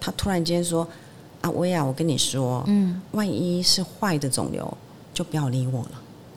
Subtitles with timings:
[0.00, 0.86] 他突然间说
[1.42, 4.72] ：“啊，薇娅，我跟你说，嗯，万一是坏的肿瘤，
[5.12, 5.90] 就不要理我了。”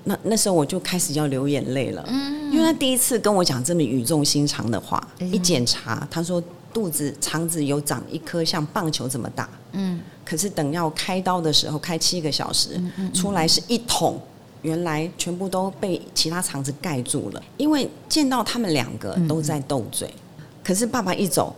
[0.06, 12.78] 那那时候我就开始要流眼泪了，嗯，因为他第一次跟我讲这么语重心长的话，一检查他说肚子肠子有长一颗像棒球这么大，嗯，可是等要开刀的时候开七个小时，
[13.14, 14.20] 出来是一桶，
[14.62, 17.42] 原来全部都被其他肠子盖住了。
[17.56, 20.14] 因为见到他们两个都在斗嘴，
[20.62, 21.56] 可是爸爸一走，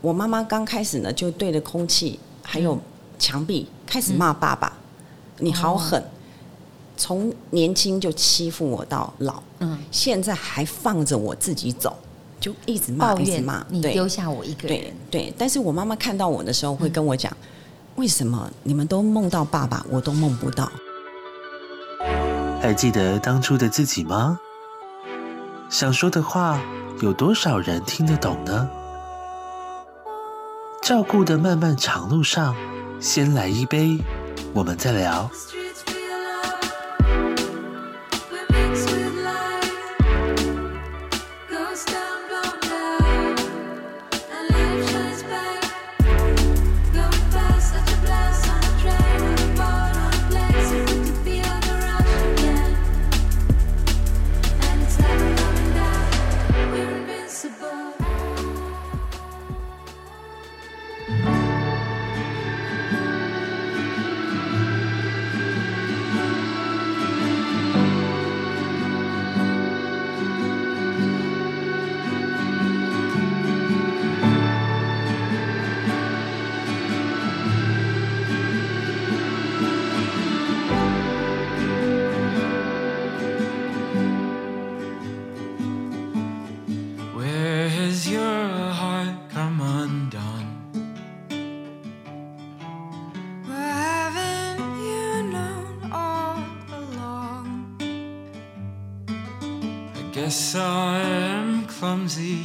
[0.00, 2.78] 我妈妈刚开始呢就对着空气还有
[3.18, 4.72] 墙壁开始骂爸爸，
[5.38, 6.02] 你好狠。
[6.96, 11.96] 从年轻就欺负我到老，嗯，现在还放着我自己走，
[12.40, 14.78] 就一直骂，一直骂，你丢下我一个人。
[14.78, 17.32] 对对，但是我妈妈看到我的时候会跟我讲，
[17.94, 20.68] 为什么你们都梦到爸爸，我都梦不到？
[22.60, 24.40] 还记得当初的自己吗？
[25.70, 26.60] 想说的话，
[27.00, 28.68] 有多少人听得懂呢？
[30.88, 32.56] 照顾的漫漫长路上，
[32.98, 33.98] 先来一杯，
[34.54, 35.30] 我们再聊。
[101.88, 102.37] clumsy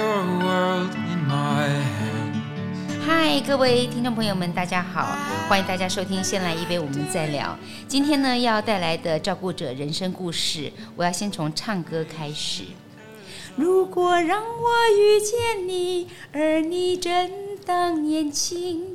[0.00, 1.68] world in my
[1.98, 2.40] hand
[3.04, 5.16] hi 各位听众朋友们，大家好，
[5.48, 7.46] 欢迎大家收听《先来一杯，我们再聊》。
[7.88, 12.64] 今天呢，要带来的照顾者人生故事，我要先从唱歌开始。
[13.56, 17.30] 如果让我遇见你，而你正
[17.66, 18.89] 当年轻，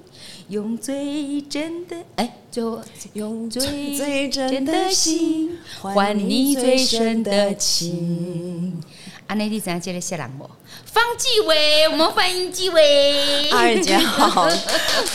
[0.49, 2.79] 用最真的哎，就
[3.13, 8.79] 用最最真的心换你最深的情。
[9.25, 10.47] 阿内地怎样接的谢朗我？
[10.85, 13.49] 方继伟，我们欢迎季惟。
[13.49, 14.47] 二姐好，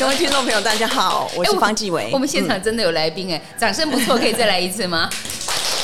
[0.01, 2.11] 各位听众朋友大家好，我是方季惟。
[2.13, 5.09] 我们现场真的有来宾哎，掌声不错，可以再来一次吗？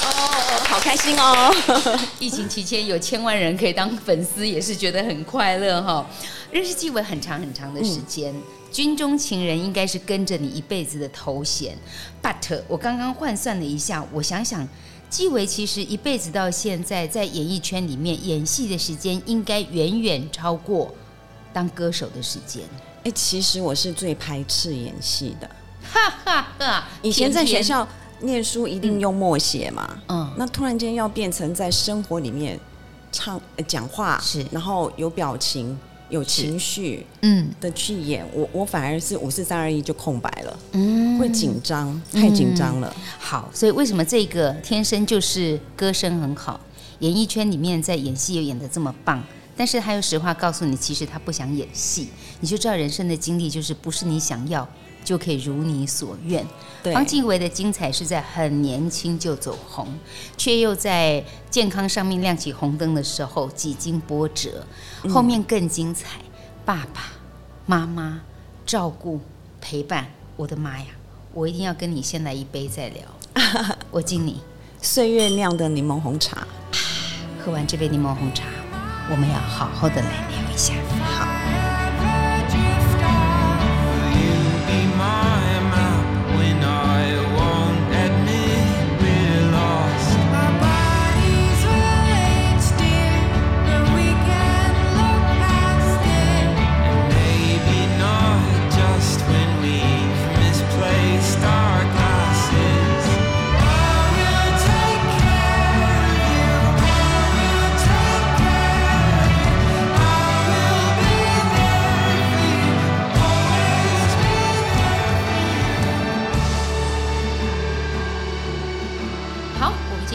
[0.03, 0.09] 哦，
[0.67, 1.55] 好开心哦！
[2.19, 6.05] 疫情期间有千万人可以当粉丝，也是觉得很快乐哈。
[6.51, 8.43] 认识季惟很长很长的时间，嗯、
[8.76, 11.75] 军中情人应该是跟着你一辈子的头衔。
[12.22, 14.69] But 我刚刚换算了一下，我想想。
[15.09, 20.94] 纪维其实一辈子到现在，在演艺圈里面演戏的时间，应该远远超过
[21.54, 22.65] 当歌手的时间。
[23.04, 25.48] 哎，其实我是最排斥演戏的，
[25.91, 26.88] 哈哈哈。
[27.00, 27.88] 以前在学校
[28.20, 32.60] 念书一定用默写嘛，嗯，那突然间要变成在生活里面
[33.10, 35.78] 唱、讲话，是，然后有表情。
[36.09, 37.49] 有情绪，嗯。
[37.61, 43.03] 的去演，嗯、我我反而是五四三二一就空白了，嗯，会紧张，太紧张了、嗯。
[43.19, 46.61] 好，所以为什么这个天生就是歌声很好，
[46.98, 49.22] 演艺圈里面在演戏又演得这么棒，
[49.57, 52.09] 但是他又实话告诉你，其实他不想演戏，
[52.41, 54.69] 你就知道人生的经历就是不是你想要
[55.06, 56.44] 就可以如你所愿。
[56.92, 59.88] 方季惟的精彩是在很年轻就走红，
[60.36, 64.66] 却又在健康上面亮起红灯的时候几经波折。
[65.08, 66.18] 后面更精彩，
[66.64, 67.12] 爸爸
[67.66, 68.20] 妈妈
[68.66, 69.20] 照顾
[69.60, 70.86] 陪伴，我的妈呀！
[71.32, 73.04] 我一定要跟你先来一杯再聊。
[73.92, 74.41] 我敬你
[74.82, 76.47] 岁月酿的柠檬红茶。
[77.44, 78.44] 喝完这杯柠檬红茶，
[79.08, 80.74] 我们要好好的来聊一下。
[81.04, 81.35] 好。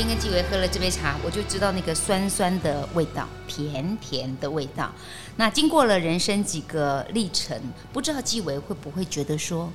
[0.02, 4.92] 天跟纪维喝了这杯茶，我就知道那个酸酸的味道，甜甜的味道。
[5.36, 7.56] 那经过了人生几个历程，
[7.94, 9.72] 不知道纪维会不会觉得说，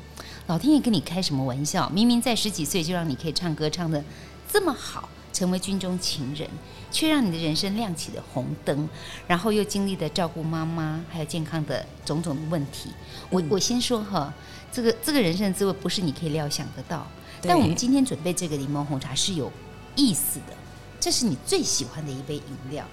[0.48, 1.88] 老天爷跟你开什么玩笑？
[1.90, 4.02] 明明在十几岁就让你可以唱歌唱的
[4.50, 6.50] 这么好，成为军中情人，
[6.90, 8.88] 却让你的人生亮起了红灯，
[9.28, 12.90] 然后又经历了照顾妈妈还有健康的种种的问题。
[13.30, 14.34] 我我先说哈，
[14.72, 17.06] 这个这个人生的滋味不是你可以料想得到。
[17.42, 19.52] 但我们今天准备这个柠檬红茶是有
[19.96, 20.54] 意思的，
[21.00, 22.84] 这是你最喜欢的一杯饮料，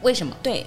[0.00, 0.34] 为什么？
[0.42, 0.64] 对，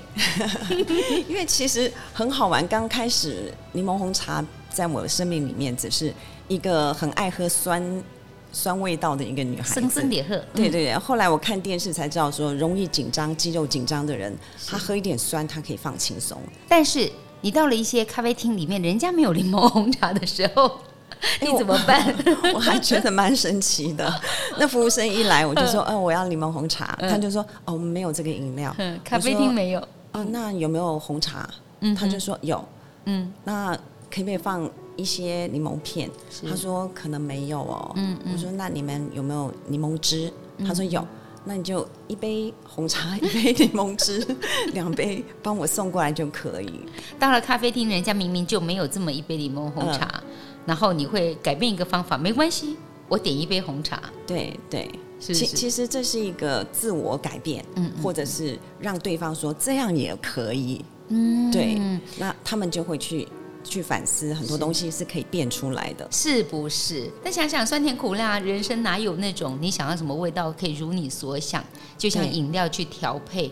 [1.28, 2.66] 因为其实很好玩。
[2.68, 6.14] 刚开始柠檬红茶在我的生命里面只是
[6.48, 8.04] 一个很爱喝酸
[8.52, 10.36] 酸味道的一个女孩子，生生点喝。
[10.54, 14.36] 对对对，后来我看电视才知道说，容易紧张、肌肉紧张的人，
[14.68, 16.42] 他喝一点酸，他可以放轻松。
[16.68, 20.80] 但是你到了一些咖啡厅里面，人家没有柠檬红茶的时候。
[21.42, 22.14] 你怎么办？
[22.44, 24.22] 我， 我还觉得蛮神奇的。
[24.60, 26.96] 那服务生一来，我就说：“嗯、呃，我要柠檬红茶。
[27.00, 28.74] 嗯”他就说：“哦，我们没有这个饮料。
[28.78, 29.80] 嗯”咖啡厅没有。
[29.80, 31.50] 啊、呃，那有没有红茶？
[31.82, 32.64] 嗯，他就说有。
[33.06, 33.76] 嗯，那
[34.10, 36.10] 可不可以放一些柠檬片？
[36.48, 37.92] 他说可能没有哦。
[37.96, 40.32] 嗯，我说那你们有没有柠檬汁？
[40.66, 41.06] 他说有。
[41.48, 44.26] 那你就一杯红茶，一杯柠檬汁，
[44.74, 46.82] 两杯帮我送过来就可以。
[47.20, 50.10] 到了咖啡厅，人家明明就没有这么一杯柠檬红茶。
[50.24, 50.24] 嗯
[50.66, 52.76] 然后你会改变一个方法，没关系，
[53.08, 54.02] 我点一杯红茶。
[54.26, 54.90] 对对，
[55.20, 61.80] 其其实这是一个自我改变，嗯，或者是让对方说这样也可以，嗯，对，
[62.18, 63.28] 那他们就会去
[63.64, 67.12] 去反思很多东西是可以变出来的，是不是？
[67.24, 71.64] 但想想酸甜苦辣，人生哪有那种你想要什么味道可以如你所想，
[71.98, 73.52] 就像饮料去调配，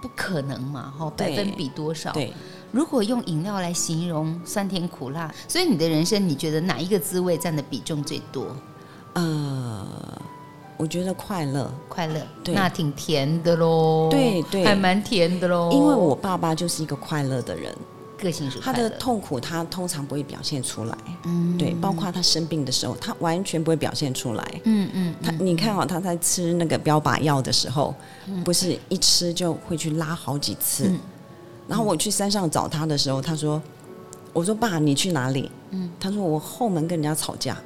[0.00, 0.92] 不可能嘛？
[0.98, 2.10] 哈，百分比多少？
[2.12, 2.32] 对。
[2.72, 8.56] 如果用饮料来形容酸甜苦辣，所以你的人生，你觉得哪一个滋味占的比重最多？
[9.12, 9.86] 呃，
[10.78, 15.70] 我觉得快乐，快乐，对，那挺甜的喽，对对，还蛮甜的喽。
[15.70, 17.76] 因为我爸爸就是一个快乐的人，
[18.16, 27.94] 个性是他的痛苦，他通常不会表现出来，嗯，对，包括他生病的时候，他完全不会表现出来，嗯嗯，他你看哦，他在吃那个标靶药的时候，
[28.42, 30.90] 不是一吃就会去拉好几次。
[31.72, 33.60] 然后我去山上找他的时候，他说
[34.34, 37.56] ：“我说爸，你去哪里？”嗯，他说：“我后门跟人家吵架。”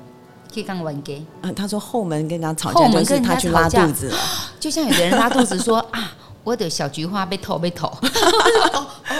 [0.55, 1.20] 可以刚玩给。
[1.43, 4.19] 嗯，他说后门跟人家吵架，就是他去拉肚子了。
[4.61, 6.12] 就像有的人拉肚子说啊，
[6.44, 7.88] 我的小菊花被偷被偷。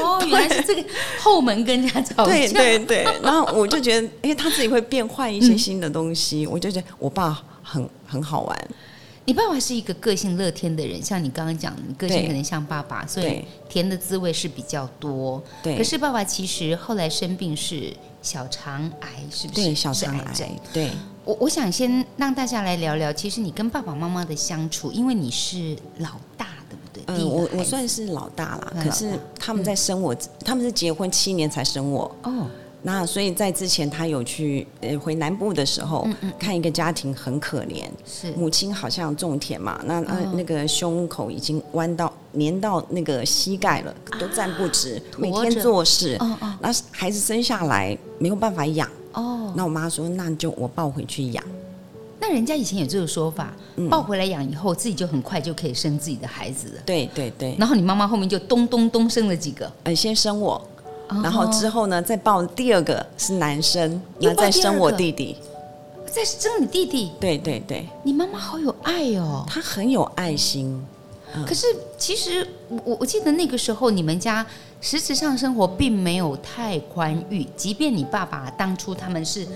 [0.01, 0.89] 哦，原来是这个
[1.21, 2.27] 后门跟人家吵架。
[2.27, 3.05] 对对对。
[3.25, 8.69] 然后我就觉得，因为他自己会变换一些新的东西，嗯、我就觉得我爸很很好玩。
[9.27, 15.43] 你爸爸是一个个性乐天的人，像你刚刚讲，你个性可能像爸爸，所以甜的滋味是比较多。
[15.65, 17.93] 对，可是爸爸其实后来生病是
[18.23, 19.61] 小肠癌，是不是？
[19.63, 20.51] 对，小肠癌。
[20.73, 20.91] 对，
[21.25, 27.03] 我我想先让大家来聊聊，其实你跟爸爸妈妈的相处，因为你是老大，对不对？
[27.09, 32.15] 嗯，我我算是老大啦，可是他们在生我，嗯、他们是结婚七年才生我。
[32.23, 32.47] 哦。
[32.87, 38.31] 那所以在之前，他有去呃回南部的时候，嗯嗯、看一个家庭很可怜，是。
[38.35, 51.43] 母亲好像种田嘛，那那、哦、那个胸口已经弯到粘到那个膝盖了，都站不直，啊、每天做事，哦哦、那孩子生下来没有办法养，哦，那我妈说那就我抱回去养，
[52.21, 60.65] 那人家以前有这个说法，嗯、抱回来养以后自己就很快就可以生自己的孩子了，对对对，然后你妈妈后面就咚咚咚生了几个，呃，先生我。
[61.23, 65.37] 然后之后呢，再抱第二个是男生，那再生我弟弟，
[66.11, 67.13] 再生你弟弟。
[67.21, 70.85] 对对对，你妈妈好有爱哦，她很有爱心。
[71.47, 71.67] 可是
[71.99, 74.47] 其实我我记得那个时候你们家
[74.81, 79.47] 实质上生活并没有太宽裕，即便你爸爸当初他们是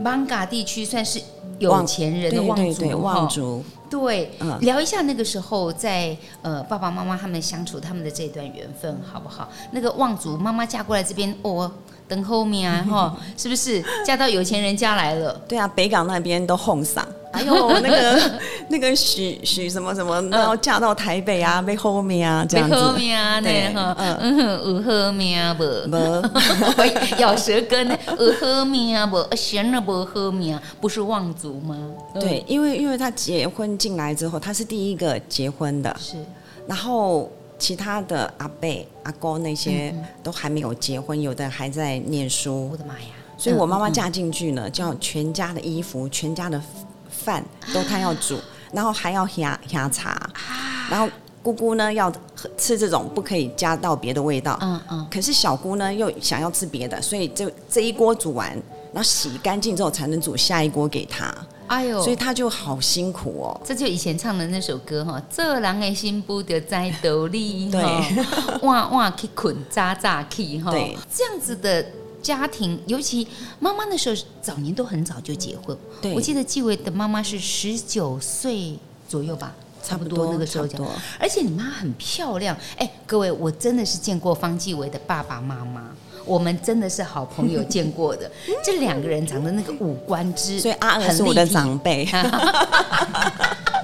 [0.00, 1.20] 艋舺地区算是
[1.58, 3.62] 有钱人的望族，对对对，望族。
[3.90, 9.48] 对，嗯、聊一下那个时候在呃爸爸妈妈他们相处他们的这段缘分好不好？
[9.72, 11.70] 那个望族妈妈嫁过来这边哦，
[12.06, 15.32] 等后面啊哈， 是不是嫁到有钱人家来了？
[15.48, 17.06] 对啊，北港那边都哄上。
[17.32, 22.74] 还有那个 那个许许什么什么，然后嫁到台北啊，被后面啊这样子。
[22.74, 25.64] 后面啊，对哈，嗯哼，有后面啊不？
[25.90, 25.96] 不，
[27.20, 29.36] 咬舌根呢，有后面啊不？
[29.36, 31.76] 闲了不后面啊，不是望族吗？
[32.14, 36.16] 对，因为因为他结婚进来之后，他是第一个结婚的，是。
[36.66, 42.68] 然后其他的阿伯阿公那些都还没有结婚，有的还在念书。
[42.70, 43.08] 我的妈呀！
[43.36, 46.60] 所以我妈妈嫁进去呢，叫全家的衣服，全家的。
[47.24, 47.44] 饭
[47.74, 48.38] 都他要煮，
[48.72, 50.30] 然后还要喝喝茶，
[50.90, 51.08] 然后
[51.42, 52.12] 姑姑呢要
[52.56, 55.06] 吃这种不可以加到别的味道，嗯嗯。
[55.10, 58.50] 可是小姑呢又想要吃别的，所以就这一锅煮完，
[58.92, 61.34] 然后洗干净之后才能煮下一锅给她。
[61.68, 63.60] 哎呦，所以他就好辛苦哦。
[63.62, 67.82] 这就以前唱的那首歌哈，这人的心不得在斗里，对，
[68.62, 71.84] 哇哇去捆扎扎去哈，对，这样子的
[72.22, 73.26] 家庭，尤其
[73.60, 79.54] 妈妈那时候早年都很早就结婚，对，我记得纪委的妈妈是十九岁左右吧。
[79.80, 80.84] 差不多那个时候讲，
[81.18, 85.88] 而且你妈很漂亮，哎，各位，我真的是见过方季惟的爸爸妈妈，
[86.26, 88.30] 我们真的是好朋友见过的，
[88.62, 92.04] 这两个人长得那个五官之，所以阿娥是我的长辈，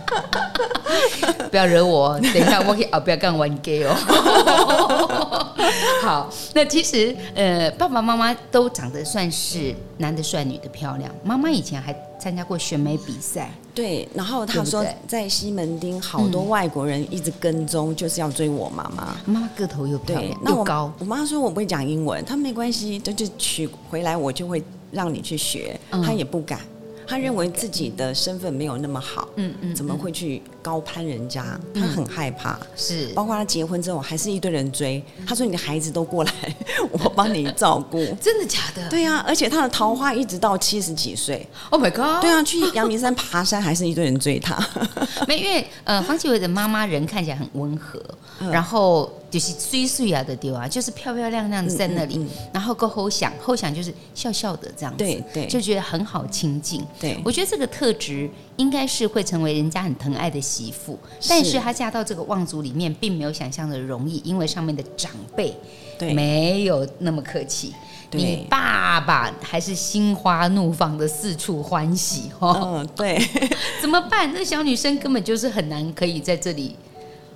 [1.50, 3.94] 不要惹我，等一下我可以啊，不要跟我玩 gay 哦。
[6.02, 13.50] 好，那其实呃，爸爸妈妈都长得算是男的帅，女的漂亮，妈妈以前还参加过选美比赛。
[13.74, 19.16] 对，然后他说在西门町好多外国人一直跟踪，就是要追我妈妈。
[19.24, 20.92] 妈妈个头又漂亮，又高。
[20.98, 26.60] 我妈说我不会讲英文，她没关系，就就娶回来我就会让你去学，她也不敢。
[27.06, 31.44] 他认为自己的身份没有那么好，嗯嗯，怎么会去高攀人家？
[31.74, 33.08] 他很害怕，是。
[33.08, 35.04] 包括他结婚之后，还是一堆人追。
[35.26, 36.32] 他说：“你的孩子都过来，
[36.90, 38.02] 我帮你照顾。
[38.18, 38.88] ”真的假的？
[38.88, 41.46] 对啊，而且他的桃花一直到七十几岁。
[41.68, 42.22] Oh my god！
[42.22, 44.58] 对啊，去阳明山爬山，还是一堆人追他。
[45.28, 48.02] 没，因为呃，方季伟的妈妈人看起来很温和，
[48.50, 49.12] 然后。
[49.34, 56.80] 就是碎碎啊的丢啊，就是漂漂亮亮的在那里，嗯嗯嗯、然后够后想后想就是笑笑的这样子，对对，就觉得很好亲近。
[57.00, 65.52] 对，我觉得这个特质应该是会成为人家很疼爱的媳妇，但是她嫁到这个望族里面，并没有想象的容易，因为上面的长辈
[65.98, 67.74] 对没有那么客气，
[68.12, 72.76] 你爸爸还是心花怒放的四处欢喜哦。
[72.78, 73.18] 嗯，对，
[73.82, 74.32] 怎么办？
[74.32, 76.76] 那小女生根本就是很难可以在这里。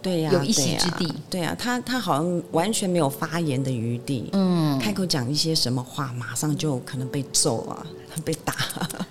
[0.08, 1.12] 对呀，有一席之地。
[1.28, 4.30] 对呀，他他好像完全没有发言的余地。
[4.32, 7.86] 嗯，开口讲一些什么话，马上就可能被揍啊，
[8.24, 8.54] 被打。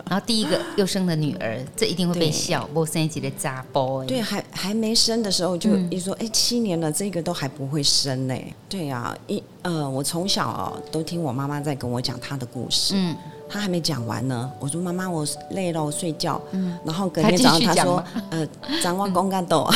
[0.10, 2.68] 然后第一个又生了女儿，这一定会被笑。
[2.74, 4.08] 我生几个渣 boy。
[4.08, 8.36] 对，还还没生的时候就一说，哎，七年了，这个都还不会生呢。
[8.68, 12.94] 对呀，一呃，我从小哦都听我妈妈在跟我讲她的故事。
[12.96, 13.16] 嗯。
[13.50, 16.42] 他还没讲完呢，我说妈妈，我累了，我睡觉。
[16.51, 18.48] 嗯，然后隔天早上他说，呃，
[18.82, 19.68] 张望公干豆。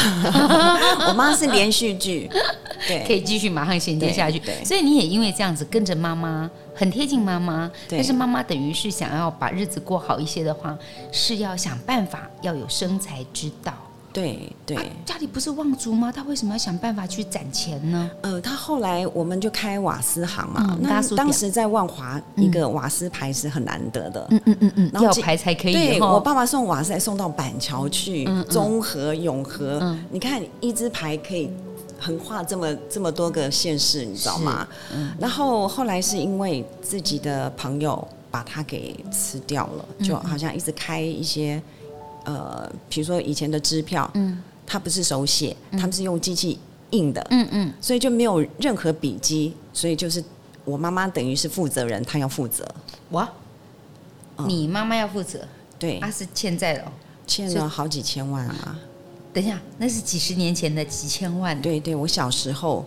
[1.07, 2.29] 我妈是连续剧，
[2.87, 4.39] 对，可以继续马上衔接下去。
[4.39, 7.71] 对，所以你也因为这样子跟着妈妈，很贴近妈妈。
[7.87, 10.77] 对，但是妈妈等于是想要把日子过好一些的话，
[11.11, 13.73] 是要想办法要有生财之道。
[14.13, 16.11] 对对、啊，家里不是望族吗？
[16.11, 18.11] 他为什么要想办法去攒钱呢？
[18.21, 20.65] 呃，他后来我们就开瓦斯行嘛。
[20.69, 24.27] 嗯、那当时在万华，一个瓦斯牌是很难得的。
[24.29, 25.73] 嗯嗯嗯嗯，要牌才可以。
[25.73, 29.79] 对，我爸爸送瓦斯还送到板桥去，中和、永和。
[29.81, 31.49] 嗯、你看一支牌可以
[31.99, 34.67] 横跨这么这么多个县市，你知道吗？
[34.93, 41.61] 嗯、然后后来是因为自己的朋友把它给吃掉了，就好像一直开一些。
[42.23, 46.59] 呃，比如说以前的支票，嗯，它不是手写，他们是用机器
[46.91, 50.23] 印的，嗯嗯，所以就没有任何笔迹，所以就是
[50.63, 52.67] 我妈妈等于是负责人，她要负责。
[53.11, 53.29] 哇，
[54.47, 55.47] 你妈妈要负责？
[55.79, 56.93] 对，她是欠债了，
[57.25, 58.79] 欠了好几千万啊！
[59.33, 61.59] 等一下，那是几十年前的几千万。
[61.61, 62.85] 对对，我小时候，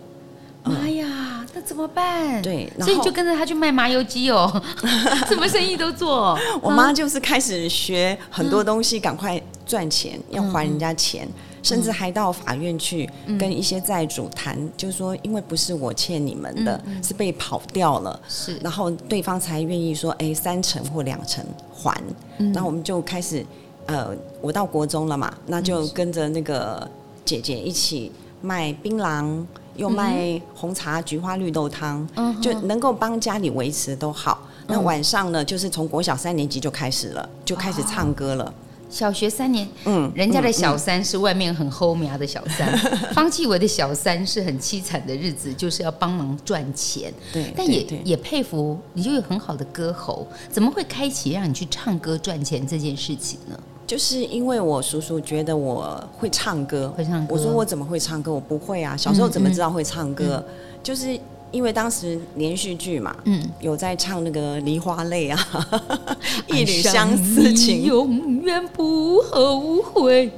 [0.65, 1.45] 妈呀！
[1.53, 2.41] 那怎么办？
[2.41, 4.61] 对，所以就跟着他去卖麻油鸡哦，
[5.29, 6.37] 什么生意都做。
[6.61, 11.25] 我妈就是开始学很多东西，赶快赚钱，要还人家钱，
[11.63, 21.95] 甚至还到法院去跟一些债主谈，就是说，因为不是我欠你们的，是被跑掉了，是，然后对方才愿意说，哎，三成或两成还。
[22.37, 23.45] 那我们就开始，
[23.85, 24.09] 呃，
[24.41, 26.85] 我到国中了嘛，那就跟着那个
[27.23, 29.45] 姐姐一起卖槟榔。
[29.75, 34.47] 又卖红茶、菊花绿豆汤，嗯、就能够帮家里维持都好。
[34.67, 38.53] 嗯、那晚上呢，就是从国小三年级就开始了，就开始唱歌了。
[38.87, 47.11] 小学三年，嗯，人家的小三是外面很厚苗的小三，嗯嗯、方季惟的小三是很凄惨的日子，就是要帮忙赚钱。
[47.33, 53.59] 对，但也也佩服你，就有很好的歌喉，怎么会开启让你去唱歌赚钱这件事情呢？
[53.87, 57.33] 就是因为我叔叔觉得我会唱歌，会唱歌。
[57.33, 58.33] 我说我怎么会唱歌？
[58.33, 58.97] 我不会啊！
[58.97, 60.43] 小时候怎么知道会唱歌？
[60.43, 61.19] 嗯嗯、就是
[61.51, 65.39] 因为当时连续剧嘛，嗯，有在唱那个《梨花泪》啊，
[66.55, 70.31] 《一缕相思情》，永远不后悔。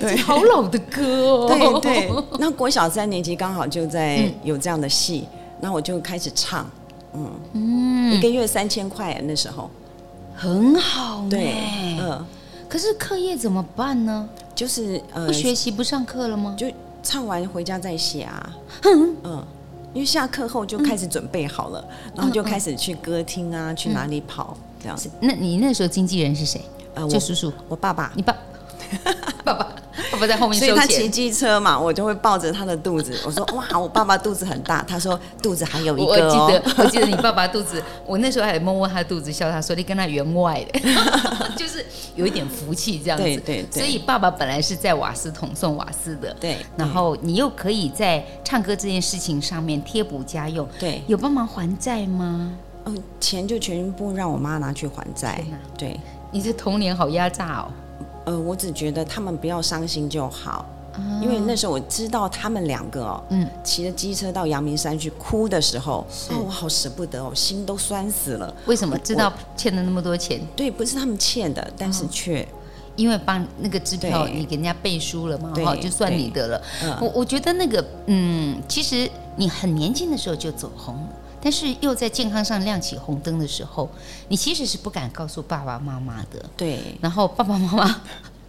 [0.00, 1.80] 对，好老的歌哦。
[1.80, 2.10] 对对。
[2.40, 5.28] 那国小三年级刚好就在有这样的戏，
[5.60, 6.68] 那、嗯、我就开始唱，
[7.14, 9.70] 嗯嗯，一个月三千块那时候，
[10.34, 11.24] 很好。
[11.30, 11.54] 对，
[12.00, 12.26] 嗯。
[12.68, 14.28] 可是课业怎么办呢？
[14.54, 16.54] 就是呃，不学习不上课了吗？
[16.58, 16.66] 就
[17.02, 18.56] 唱完回家再写啊。
[18.82, 19.46] 嗯嗯，
[19.94, 21.84] 因为下课后就开始准备好了，
[22.14, 25.08] 然后就开始去歌厅啊，去哪里跑这样子。
[25.20, 26.60] 那你那时候经纪人是谁？
[26.94, 28.36] 呃，我就叔叔，我爸爸，你爸
[29.44, 29.66] 爸爸
[30.12, 40.80] 爸爸在后面所以他骑机车嘛，我就会抱着他的肚子，我说 哇，我爸爸肚子很大，他说肚子还有一个、哦，我记得我记得你爸爸肚子，我那时候还摸摸他的肚子，笑他说你跟他员外的，
[41.56, 52.52] 就是有一点福气这样子，对对对，所以爸爸本来是在瓦斯桶送瓦斯的，对，然后你又可以在唱歌这件事情上面贴补家用，对，有帮忙还债吗？
[52.86, 55.44] 嗯，钱就全部让我妈拿去还债，
[55.76, 55.98] 对，
[56.30, 57.68] 你的童年好压榨哦。
[58.28, 60.66] 呃，我只觉得他们不要伤心就好，
[60.98, 68.54] 嗯，因为那时候我知道他们两个哦，嗯，骑着机车到阳明山去哭的时候，哦，我好舍不得哦，心都酸死了。
[68.66, 68.98] 为什么？
[68.98, 70.38] 知道欠了那么多钱？
[70.54, 72.46] 对，不是他们欠的，但是却，哦，
[72.96, 76.62] 因为帮那个支票你给人家背书了嘛，哈，就算你的了。
[76.84, 81.08] 嗯，我我觉得那个，嗯，其实你很年轻的时候就走红了。
[81.40, 83.88] 但是又在健康上亮起红灯的时候，
[84.28, 86.44] 你其实是不敢告诉爸爸妈妈的。
[86.56, 86.96] 对。
[87.00, 88.00] 然后爸爸妈妈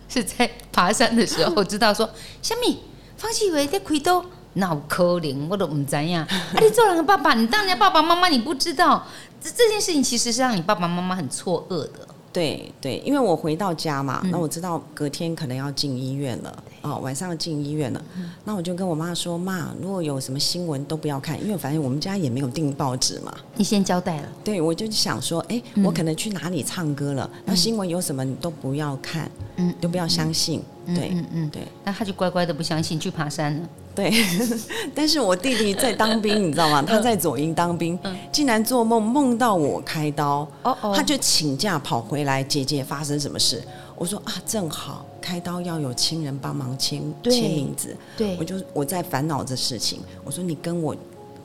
[0.07, 2.09] 是在爬山的时候知道说
[2.41, 2.79] ：“小米，
[3.17, 6.27] 方启伟在开刀，脑壳灵，我都唔知呀。
[6.29, 9.05] 啊，你做人的爸爸，你当人家爸爸妈妈，你不知道
[9.41, 24.29] 这这件事情其实是让你爸爸妈妈很错愕的。”对对，因为我回到家嘛，那、嗯、我知道隔天可能要进医院了，哦，晚上要进医院了，嗯、那我就跟我妈说：“妈，如果有什么新闻都不要看，因为反正我们家也没有订报纸嘛。”你先交代了。
[24.43, 30.61] 对，我就想说，哎，我可能去哪里唱歌了，嗯、那新闻有什么你都不要看，嗯，都不要相信。
[30.85, 31.63] 嗯、对，嗯嗯，对。
[31.83, 33.69] 那他就乖乖的不相信，去爬山了。
[33.99, 34.13] 对，
[34.95, 36.81] 但是我弟弟在当兵，你知道吗？
[36.81, 37.99] 他在左营当兵，
[38.31, 42.41] 竟然做梦梦到我开刀，哦哦他就请假跑回来。
[42.41, 43.61] 姐姐发生什么事？
[43.97, 47.93] 我说啊，正好开刀要有亲人帮忙签签名字。
[48.15, 49.99] 对，我就我在烦恼这事情。
[50.23, 50.95] 我说你跟我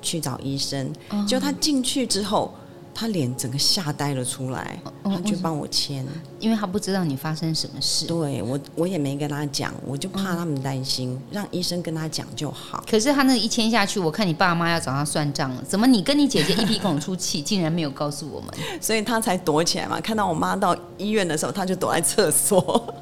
[0.00, 0.92] 去找医生。
[1.26, 2.54] 就他进去之后。
[2.96, 6.06] 他脸整个吓呆了出来，他去帮我签，
[6.44, 8.04] 因为他不知道你发生什么事。
[8.04, 12.84] 对我，我也没跟他讲，我就怕他们担心，让医生跟他讲就好。
[12.86, 15.62] 可是他那一签下去，我看你爸妈要找他算账了。
[15.66, 18.50] 怎么你跟你姐姐一鼻孔出气，竟然没有告诉我们？
[18.78, 19.98] 所以他才躲起来嘛。
[19.98, 22.94] 看到我妈到医院的时候，他就躲在厕所。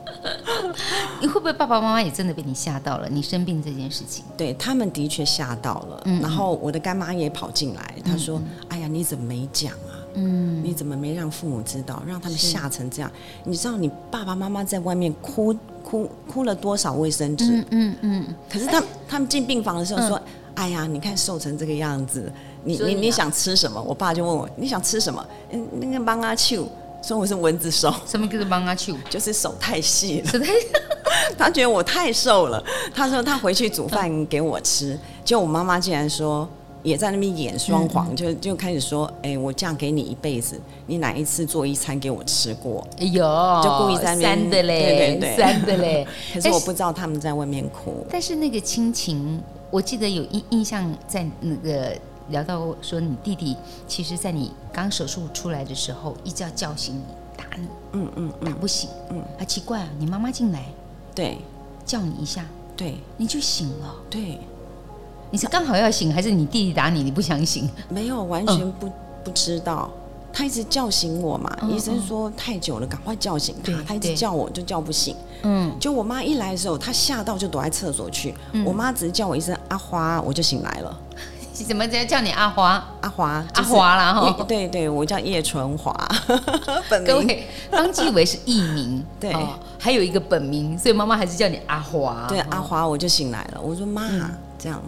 [1.20, 3.08] 你会不会爸爸妈妈也真的被你吓到了？
[3.08, 6.02] 你生病这件事情，对他们的确吓到了。
[6.04, 9.72] 嗯，然后我的干妈也跑进来，她说：“哎呀，你怎么没讲？”
[10.14, 13.10] 嗯，你怎么没让父母知道，让他们吓成这样？
[13.44, 17.44] 你知道你爸爸妈妈在外面哭哭哭了多少卫生纸？
[17.44, 18.34] 嗯嗯，嗯。
[18.50, 20.24] 可是他、欸、他们进病房的时候说：“嗯、
[20.56, 22.30] 哎呀，你看瘦成这个样子，
[22.64, 26.68] 你你你想吃什么？”我爸就问我：“你想吃什么？”嗯，那个帮阿秋
[27.02, 28.94] 说我是蚊子手，什么叫做帮阿秋？
[29.08, 30.32] 就是手太细了。
[31.38, 32.62] 他觉得我太瘦了，
[32.94, 36.48] 他说他回去煮饭给我吃，结果我妈妈竟然说。
[36.82, 43.22] 也在那边演双簧，就就开始说：“哎、欸，我嫁给你一辈子，你哪一次做一餐给我吃过？”哎呦，
[43.62, 46.06] 就故意在那边的嘞，对对对，三的嘞。
[46.34, 48.04] 可是我不知道他们在外面哭。
[48.10, 49.40] 但是那个亲情，
[49.70, 51.96] 我记得有印印象，在那个
[52.30, 57.02] 聊到说，你弟弟其实，在你刚手术出来的时候，一直要叫醒你，
[57.36, 60.64] 打你，嗯嗯，打不醒，嗯，还奇怪啊，你妈妈进来，
[61.14, 61.38] 对，
[61.86, 62.44] 叫你一下，
[62.76, 64.40] 对，你就醒了，对。
[65.32, 67.68] 你是刚好要醒，还是你弟弟打你，你不想醒？
[67.88, 68.92] 没有，完全不、嗯、
[69.24, 69.90] 不知道。
[70.30, 73.72] 他一直叫醒我嘛，嗯、医生说太久了，赶快叫醒他。
[73.88, 75.16] 他一直叫我，就叫不醒。
[75.42, 78.34] 嗯，就我妈一来的时候，他吓到就躲在厕所去。
[78.52, 81.00] 嗯、我妈只是叫我一声阿花，我就醒来了。
[81.52, 82.82] 怎么直接叫你阿花？
[83.00, 84.44] 阿华，阿华啦哈。
[84.48, 85.94] 对对，我叫叶纯华。
[86.90, 92.26] 本名各位，方继伟是艺名， 对、哦，还有一个本名，所以妈妈还是叫你阿华。
[92.28, 93.60] 对，阿华，我就醒来了。
[93.62, 94.30] 我说妈，嗯、
[94.62, 94.80] 这样。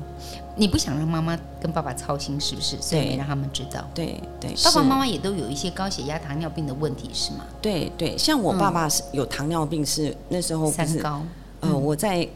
[0.56, 2.80] 你不想让妈妈跟爸爸操心，是不是？
[2.80, 3.84] 所以没让他们知道。
[3.92, 7.44] 对对，爸爸妈妈也都有一些高血压、糖尿病的问题，是吗？
[7.60, 11.20] 对对，像我爸爸是有糖尿病，是那时候三高。
[11.58, 12.28] 呃，我在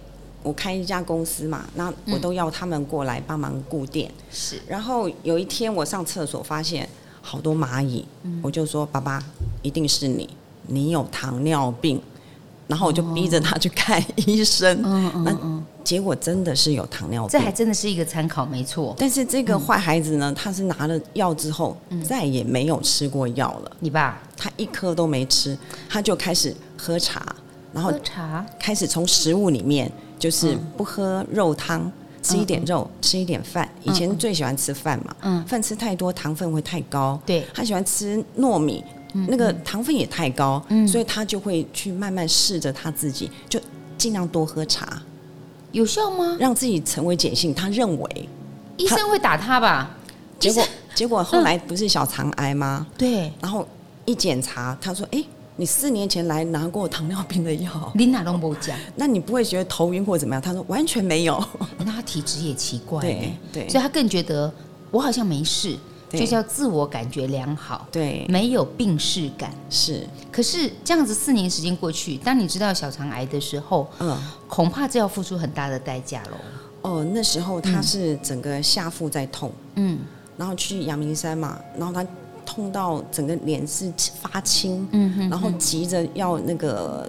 [0.43, 4.11] 我开一家公司嘛，那我都要他们过来帮忙顾店。
[4.33, 4.61] 是。
[4.67, 6.89] 然后有一天我上厕所发现
[7.23, 8.05] 好多蚂蚁，
[8.43, 9.23] 我就说：“爸爸，
[9.63, 10.29] 一定是你，
[10.67, 12.03] 你有糖尿病。”
[12.69, 18.95] 然后我就逼着他去看医生，嗯嗯嗯，结果真的是有糖尿病，这还真的是一个参考，没错。
[18.99, 21.75] 但是这个坏孩子呢，他是拿了药之后，
[22.07, 23.73] 再也没有吃过药了。
[23.81, 25.57] 你爸，他一颗都没吃，
[25.89, 27.35] 他就开始喝茶，
[27.73, 31.91] 然后喝茶，开始从食物里面就是不喝肉汤，
[32.23, 33.67] 吃一点肉，吃一点饭。
[33.83, 38.85] 以前最喜欢吃饭嘛，嗯，饭吃太多糖分会太高，对，他喜欢吃糯米。
[39.13, 43.61] 那个糖分也太高，嗯，所以他就会去慢慢试着他自己，就
[43.97, 45.03] 尽量多喝茶，
[45.73, 46.37] 有效吗？
[46.39, 48.29] 让自己成为碱性，他认为。
[48.77, 49.91] 医生会打他吧？
[50.39, 52.87] 结果结果后来不是小肠癌吗？
[52.97, 53.67] 对，然后
[54.05, 55.25] 一检查，他说：“哎，
[55.57, 60.41] 你四年前来拿过糖尿病的药，你哪都没讲， 那你不会觉得头晕或怎么样？
[60.41, 61.43] 他说完全没有，
[61.79, 64.53] 那他体质也奇怪，对对，所以他更觉得
[64.93, 65.77] 我好像没事，
[66.11, 69.53] 就叫自我感觉良好，对，没有病识感。
[69.69, 70.07] 是。
[70.31, 74.17] 可是这样子四年时间过去，当你知道小肠癌的时候，嗯，
[74.47, 76.37] 恐怕这要付出很大的代价喽。
[76.83, 79.99] 哦，那时候他是整个下腹在痛，嗯，
[80.37, 82.07] 然后去阳明山嘛，然后他。
[82.51, 83.93] 痛到整个脸是
[84.23, 87.07] 发青，嗯哼，然后急着要那个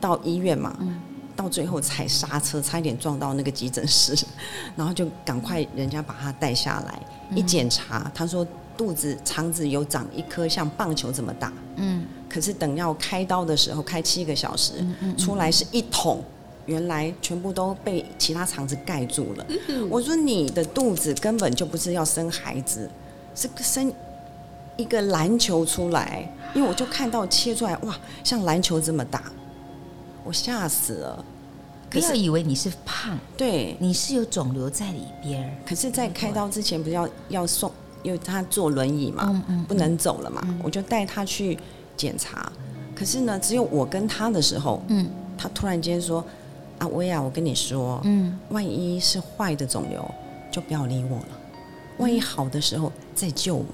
[0.00, 0.98] 到医院嘛，嗯、
[1.38, 4.12] 到最后踩刹车，差一点撞到那个急诊室，
[4.74, 8.44] 然后就赶快人家把他带下来，嗯、一检查，他说
[8.76, 14.84] 肚子肠子有长一颗像棒球这么大，嗯，可是等要开刀的时候，开七个小时，
[15.16, 16.20] 出来是一桶，
[16.66, 19.46] 原来全部都被其他肠子盖住了。
[19.88, 22.90] 我说你的肚子根本就不是要生孩子，
[23.36, 23.92] 是生。
[24.76, 29.24] 一个篮球出来，因为我就看到切出来，哇，像篮球这么大，
[30.24, 31.24] 我吓死了。
[31.90, 35.58] 不要以为你是胖，对，你是有肿瘤在里边。
[35.66, 41.58] 可是，在开刀之前，不是要要送，因为他坐轮椅嘛，嗯嗯、不能走了嘛，嗯、我就带他去
[41.96, 42.52] 检查。
[42.94, 46.22] 可是呢，只有我跟他的时候，嗯，他突然间说
[46.78, 50.06] ：“啊，薇娅，我跟你说，嗯，万一是坏的肿瘤，
[50.50, 51.26] 就不要理我了；
[51.96, 53.64] 万一好的时候，再救我。”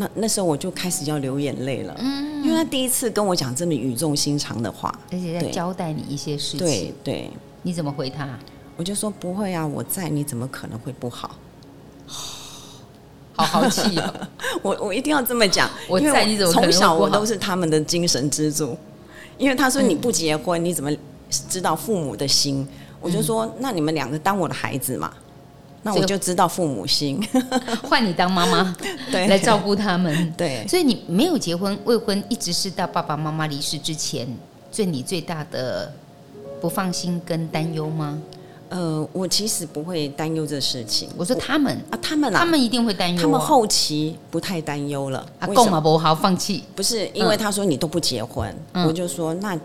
[0.00, 7.30] 那那时候我就开始要流眼泪了，嗯，因为他第一次跟我讲这么语重心长的话，而且在交代你一些事情，对对，
[7.62, 8.38] 你怎么回他？
[8.76, 11.34] 我就说不会啊，我在，你怎么可能会不好？
[13.32, 14.14] 好好气哦！
[14.62, 18.78] 我我一定要这么讲，我在，你怎么从小我都是他们的精神支柱，
[19.36, 20.90] 因为他说你不结婚，你怎么
[21.48, 22.64] 知道父母的心？
[23.00, 25.12] 我就说那你们两个当我的孩子嘛。
[25.82, 27.22] 那我就知道父母心，
[27.88, 28.76] 换你当妈妈，
[29.10, 30.32] 对，来照顾他们。
[30.36, 34.26] 对，所以你没有结婚，未婚，一直是到爸爸妈妈离世之前，
[34.74, 35.92] 对你最大的
[36.60, 38.20] 不放心跟担忧吗？
[38.70, 41.08] 呃，我其实不会担忧这事情。
[41.16, 43.22] 我说他们啊，他们啊，他们一定会担忧。
[43.22, 45.24] 他们后期不太担忧了。
[45.38, 46.64] 啊，够嘛不好放弃？
[46.74, 49.58] 不是，因为他说你都不结婚，嗯、我就说那。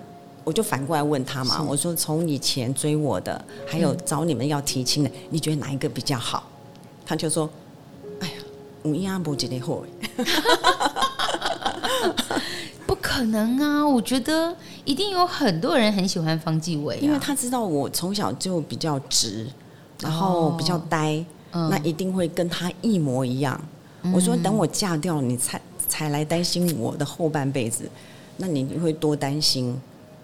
[0.43, 6.43] 我就反过来问他嘛，我说从以前追我的，还有找你们要提亲的，嗯、你觉得哪一个比较好？
[7.05, 7.49] 他就说
[8.19, 8.33] ：“哎呀，
[8.81, 9.85] 我一样不结的货。
[12.85, 13.87] ”不可能啊！
[13.87, 14.53] 我觉得
[14.85, 19.47] 一定有很多人很喜欢方继伟、啊，因为他知道我从小就比较直，
[19.99, 21.17] 然后比较呆，
[21.51, 23.59] 哦嗯、那一定会跟他一模一样。
[24.03, 27.89] 嗯、我说等我嫁掉，你才才来担心我的后半辈子，
[28.37, 29.79] 那你会多担心？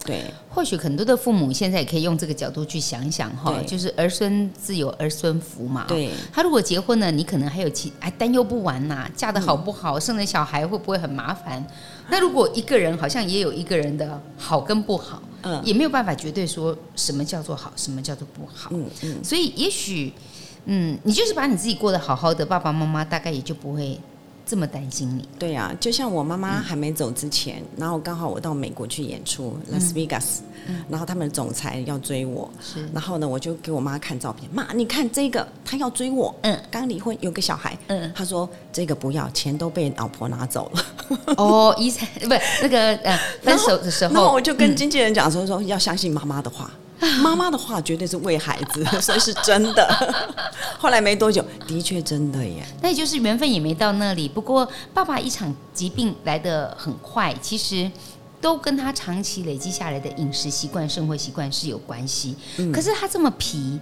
[0.06, 5.86] 对，或许很多的父母现在也可以用这个角度去想想哈，就是儿孙自有儿孙福嘛。
[5.88, 11.64] 对，他如果结婚了，你可能还有其还担忧不完呐、啊，嫁的好不好，嗯、生了小孩会不会很麻烦？
[12.10, 18.70] 那如果一个人好像也有一个人的好跟不好，嗯，也没有办法绝对说什么叫做好，什么叫做不好。
[18.74, 20.14] 嗯嗯，嗯所以也许，
[20.66, 24.00] 嗯，你就是把你自己过得好好的，爸爸妈妈大概也就不会。
[24.50, 25.30] 这么担心你？
[25.38, 41.36] 对呀、啊，就像我妈妈还没走之前，嗯、然后刚好我到美国去演出，Las Vegas，、嗯、然后他们的总裁要追我，是，然后呢，我就给我妈看照片，妈，你看这个，他要追我，嗯，刚离婚，有个小孩，嗯，他说这个不要，钱都被老婆拿走了。
[41.38, 46.72] 哦，遗产 不是那个呃， 分手的时候，然后我就跟经纪人讲说，说要相信妈妈的话。
[47.22, 50.24] 妈妈的话绝对是为孩子， 所以是真的。
[50.78, 52.66] 后来没多久，的确真的耶。
[52.82, 54.28] 那也就是缘分也没到那里。
[54.28, 57.90] 不过爸爸一场疾病来得很快，其实
[58.42, 62.36] 都跟他长期累积下来的饮食习惯、生活习惯是有关系。
[62.58, 63.80] 嗯、可是他这么皮，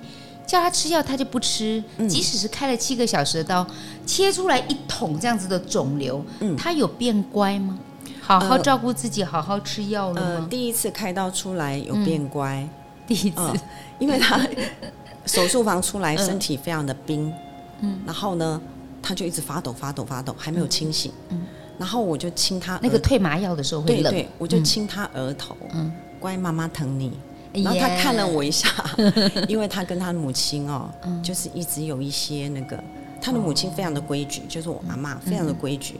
[0.48, 1.84] 叫他吃药他就不吃。
[1.98, 3.66] 嗯、即使是开了七个小时的刀，
[4.06, 7.78] 切出来一桶这样子的肿瘤，嗯、他有变乖吗？
[8.22, 10.28] 好好照顾自己，呃、好好吃药了吗？
[10.42, 12.68] 呃，第一次开刀出来有变乖。
[13.08, 13.54] 嗯第一次，
[14.00, 14.46] 因为他
[15.26, 17.34] 手术房出来，身体非常的冰，
[17.80, 18.62] 嗯，然后呢，
[19.02, 21.44] 他就一直发抖、发抖、发抖，还没有清醒，嗯，
[21.78, 27.14] 然后我就亲他，那个退麻药的时候会冷，对，我就亲他额头，嗯，乖，妈妈疼你。
[27.54, 28.70] 然后他看了我一下，
[29.48, 30.90] 因为他跟他母亲哦，
[31.24, 32.82] 就是一直有一些那个，
[33.22, 35.96] 他的母亲非常的规矩，就是我妈妈非常的规矩，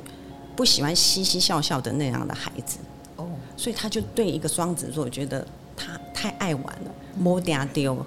[0.56, 2.78] 不喜欢嘻嘻笑笑的那样的孩子，
[3.16, 5.46] 哦，所以他就对一个双子座觉得。
[5.80, 8.04] 他太爱玩了，摸定丢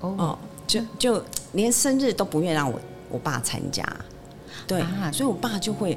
[0.00, 1.22] 哦，就就
[1.52, 3.84] 连生日都不愿让我我爸参加，
[4.66, 5.96] 对，啊、所以我爸就会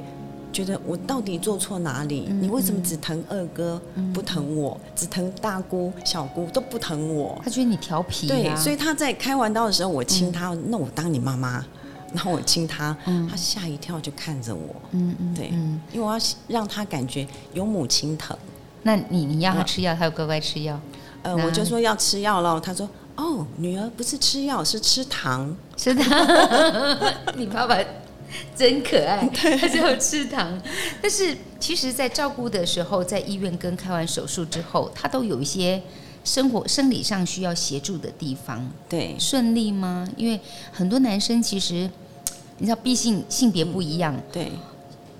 [0.52, 2.26] 觉得我到底做错哪里？
[2.30, 3.82] 嗯、你为什么只疼二哥？
[4.14, 4.80] 不疼我？
[4.84, 7.36] 嗯、只疼大姑小姑都不疼我？
[7.42, 11.64] 他觉得你调皮、啊，对，所以他在开完刀的时候，我亲他，嗯、那我当你妈妈，
[12.14, 13.26] 然后我亲他，嗯。
[13.28, 18.36] 他吓一跳就看着我，嗯嗯，对，嗯，因为我要让他感觉有母亲疼。
[18.84, 20.80] 那你你要他吃药，他就乖乖吃药。
[21.22, 25.54] 呃，我就说要吃药了，他说哦，女儿不是吃药，是吃糖。
[25.76, 26.02] 是的，
[27.36, 27.78] 你爸爸
[28.56, 30.60] 真可爱，他只有吃糖。
[31.00, 35.80] 但是其实，在照顾的时候，在医院跟开完手术之后，他都有一些
[36.24, 38.68] 生活生理上需要协助的地方。
[38.88, 40.08] 对，顺利吗？
[40.16, 40.40] 因为
[40.72, 41.88] 很多男生其实，
[42.58, 44.50] 你知道，毕竟性别不一样，对，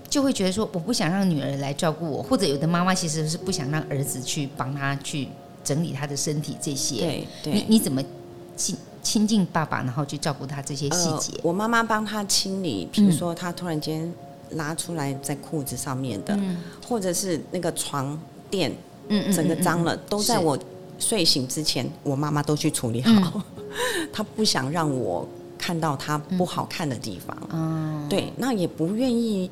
[0.09, 5.27] 就会觉得说，我不想让女儿来照顾我，或者有的妈妈其实是不想让儿子去帮他去
[5.63, 6.95] 整理他的身体这些。
[6.97, 7.53] 对，对。
[7.53, 8.03] 你你怎么
[8.55, 11.33] 亲亲近爸爸，然后去照顾他这些细节？
[11.37, 14.11] 呃、我妈妈帮他清理，比如说他突然间
[14.51, 18.17] 拉出来在裤子上面的，嗯、或者是那个床
[18.49, 18.71] 垫，
[19.09, 20.57] 嗯整个脏了，嗯嗯嗯都在我
[20.99, 23.41] 睡醒之前，我妈妈都去处理好。
[24.13, 27.35] 她、嗯、 不想让我看到他不好看的地方。
[27.51, 29.49] 嗯，对，那也不愿意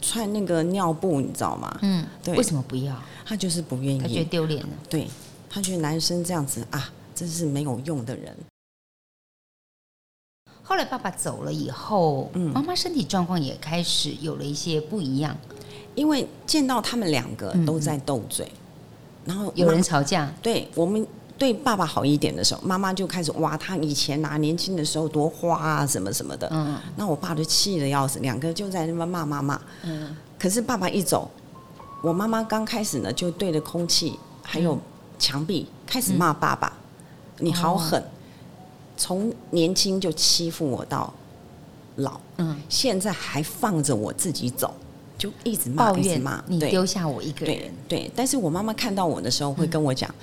[0.00, 1.76] 穿那个尿布，你知道吗？
[1.82, 2.36] 嗯，对。
[2.36, 2.94] 为什么不要？
[3.24, 4.68] 他就是不愿意，他觉得丢脸了。
[4.88, 5.08] 对，
[5.52, 8.34] 他觉得男生这样子啊，真是没有用的人。
[10.62, 15.36] 后来爸爸走了以后，嗯，妈妈身体状况也开始有了一些不一样，
[15.94, 18.56] 因为见到他们两个都在斗嘴，嗯、
[19.26, 20.32] 然后有人吵架。
[20.40, 26.48] 对我们对爸爸好一点的时候，妈妈就开始哇，他以前啊年轻的时候多花啊什么什么的。
[26.50, 29.60] 嗯，那我爸就气得要死，两个就在那边骂骂骂。
[29.82, 31.30] 嗯，可是爸爸一走，
[32.02, 34.78] 我妈妈刚开始呢就对着空气还有
[35.22, 36.72] 墙壁开始骂爸爸，
[37.38, 38.00] 嗯、你好狠。
[38.00, 38.04] 哦
[38.94, 41.12] 从年轻就欺负我到
[41.96, 44.72] 老，嗯，现在还放着我自己走，
[45.18, 47.56] 就一直骂，一直骂，你丢下我一个人。
[47.88, 50.14] 对，对，但是我妈妈看到我的时候会跟我讲，嗯、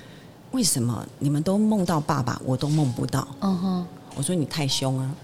[0.52, 3.26] 为什么你们都梦到爸爸，我都梦不到？
[3.40, 5.14] 嗯哼，我说你太凶啊。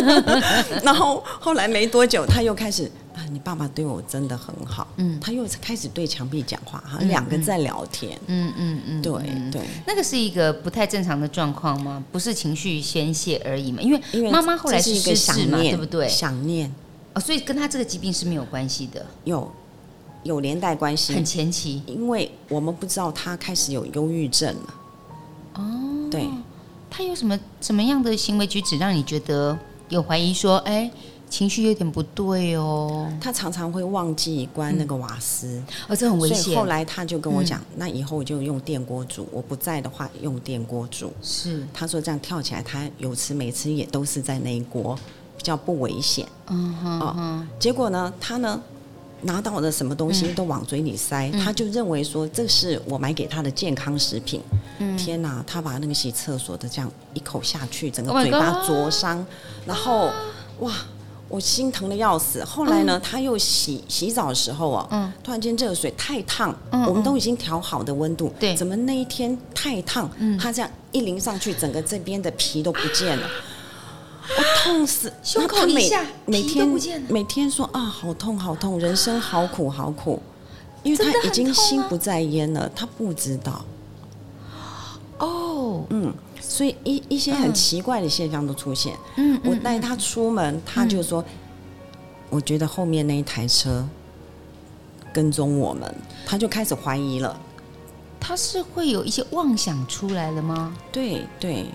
[0.82, 2.90] 然后后来没多久，他又开始。
[3.26, 9.12] 你爸爸对我真的很好，嗯，他又开始对墙壁讲话，哈两个在聊天，嗯嗯嗯，对
[9.50, 12.02] 对，那个是一个不太正常的状况吗？
[12.12, 13.80] 不是情绪宣泄而已嘛？
[13.82, 16.08] 因为因为妈妈后来是一个想念，对不对？
[16.08, 16.72] 想念
[17.14, 19.50] 哦，所以跟他这个疾病是没有关系的，有
[20.22, 24.74] 有连带关系，很前期，因为我们不知道他开始有忧郁症了。
[25.54, 26.28] 哦，对，
[26.90, 30.90] 他有什么什么样的行为举止让你觉得有怀疑说，哎？
[31.30, 36.38] 情绪有点不对哦，他常常会忘记关那个瓦斯，嗯、哦，这很危险。
[36.38, 41.12] 所以后来他就跟我讲，嗯、那以后我就用电锅煮，我不在的话用电锅煮。
[41.22, 44.98] 是，他说这样跳起来，他有吃没吃也都是在那一锅，
[45.36, 46.26] 比较不危险。
[46.48, 48.60] 嗯哼，哼哦，结果呢，他呢
[49.22, 54.40] 拿到的什么东西都往嘴里塞，嗯、他就认为说这是我买给他的健康食品。
[54.78, 59.26] 嗯、天哪，他把那个洗厕所的这样一口下去，整个嘴巴灼伤，oh、
[59.66, 60.10] 然后
[60.60, 60.72] 哇。
[61.28, 62.42] 我心疼的要死。
[62.42, 70.10] 后来呢，嗯、他又洗洗澡的时候啊，嗯、突然间热水太烫，嗯、我们都已经调好的温度，对、怎么那一天太烫？
[70.18, 73.30] 嗯、他这样一淋上去，整个这边的皮都不见了，啊、
[74.38, 75.12] 我痛死！
[75.22, 76.66] 胸口一下每天
[77.08, 80.22] 每天说啊，好痛好痛，人生好苦好苦，
[80.82, 83.64] 因为他已经心不在焉了，他不知道。
[85.88, 86.14] 哦，嗯。
[86.40, 88.96] 所以一一些很奇怪的现象都出现。
[89.16, 91.22] 嗯，我带他出门，他就说
[92.30, 93.84] ：“我觉得后面那一台车
[95.12, 95.92] 跟踪我们。”
[96.24, 97.38] 他就开始怀疑了。
[98.20, 100.72] 他是会有一些妄想出来了吗？
[100.92, 101.66] 对对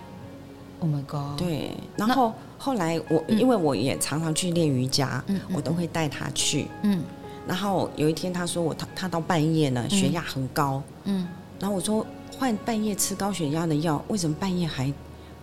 [0.79, 1.37] ，Oh my God！
[1.37, 6.69] 对，然后后来我因为我也常常去练瑜伽，嗯我都会带他去。
[6.83, 7.03] 嗯，
[7.45, 10.81] 然后有一天他说我他他到半夜呢，血压很高。
[11.03, 11.27] 嗯，
[11.59, 12.05] 然后我说。
[12.43, 14.93] 换半夜吃高血压的药，为什么半夜还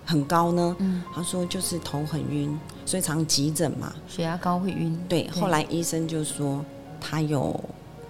[0.04, 0.76] 很高呢？
[0.80, 3.90] 嗯，他说就是头很晕，所以常急诊嘛。
[4.06, 4.94] 血压高会晕。
[5.08, 6.62] 对，后来医生就说
[7.00, 7.58] 他有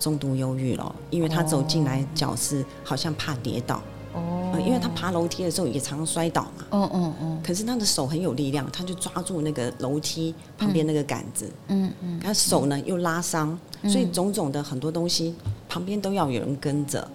[0.01, 3.81] 重度忧郁了，因为他走进来脚是好像怕跌倒。
[4.13, 4.61] 哦、呃。
[4.61, 6.67] 因为他爬楼梯的时候也常常摔倒嘛。
[6.71, 7.39] 哦哦哦。
[7.45, 11.49] 可是他的手很有力量，他就抓住那个楼梯旁边那个杆子。
[11.69, 12.19] 嗯嗯。
[12.19, 15.33] 他手呢又拉伤，所以种种的很多东西
[15.69, 17.09] 旁边都要有人跟着。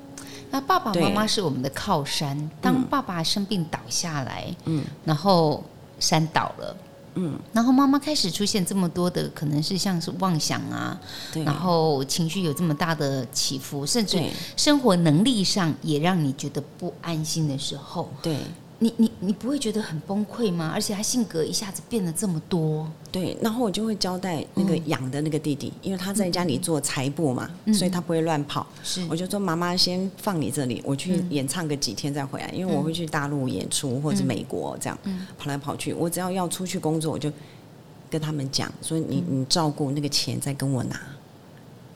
[0.55, 2.49] 那爸爸妈妈是我们的靠山。
[2.61, 5.61] 当爸爸生病倒下来，嗯，然后
[5.99, 6.77] 山倒了，
[7.15, 10.97] 嗯，然后妈妈开始出现这么多的，可能是像是妄想啊，
[11.33, 14.17] 对，然后情绪有这么大的起伏，甚至
[14.55, 18.37] 生活能力上也让你觉得不安心的时候，对。
[18.79, 20.71] 你你你不会觉得很崩溃吗？
[20.73, 22.87] 而且他性格一下子变了这么多。
[23.11, 28.65] 对，然后我就会交代那个养的那个弟弟，嗯、因为他在家里做财布嘛，嗯、所以他不会乱跑。
[28.83, 35.93] 是，我就说妈妈先放你这里，我去演唱个几天再回来，嗯、因为我会去大陆演出或者美国这样，嗯、跑来跑去。
[35.93, 37.31] 我只要要出去工作，我就。
[38.07, 40.97] 跟他们讲说你，你你照顾那个钱再跟我拿。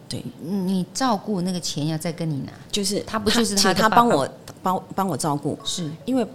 [0.09, 4.27] 对，你照顾那个钱要再跟你拿，就是他不就是他他帮我
[4.61, 6.25] 帮帮我照顾，是因为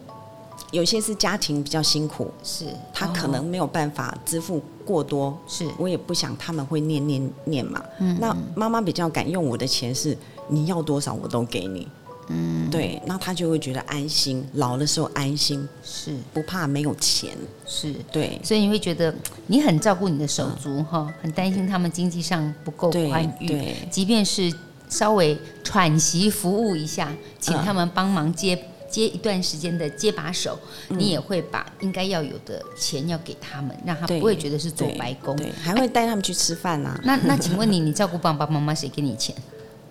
[0.71, 2.67] 有些是家庭比较辛苦，是。
[2.93, 5.67] 他可能没有办法支付过多，是。
[5.79, 7.83] 我也不想他们会念念念嘛。
[7.99, 8.17] 嗯。
[8.21, 10.17] 那妈妈比较敢用我的钱是，
[10.49, 11.87] 你要多少我都给你。
[12.29, 16.17] 嗯，对，那他就会觉得安心，老的时候安心，是。
[16.33, 17.37] 不怕没有钱。
[17.67, 19.15] 是，对，所以你会觉得
[19.47, 24.51] 你很照顾你的手足哈，很担心他们经济上不够宽裕，对，即便是
[24.89, 28.63] 稍微喘息服务一下，请他们帮忙接、嗯、
[28.95, 30.57] 接一段时间的接把手，
[30.89, 37.01] 嗯、你也会把应该要有的钱要给他们，让他不会觉得是做白工，对，对还会带他们去吃饭啊。
[37.03, 39.35] 那那请问你，你照顾爸爸妈妈谁给你钱？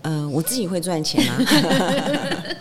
[0.03, 1.37] 嗯、 呃，我自己会赚钱啊，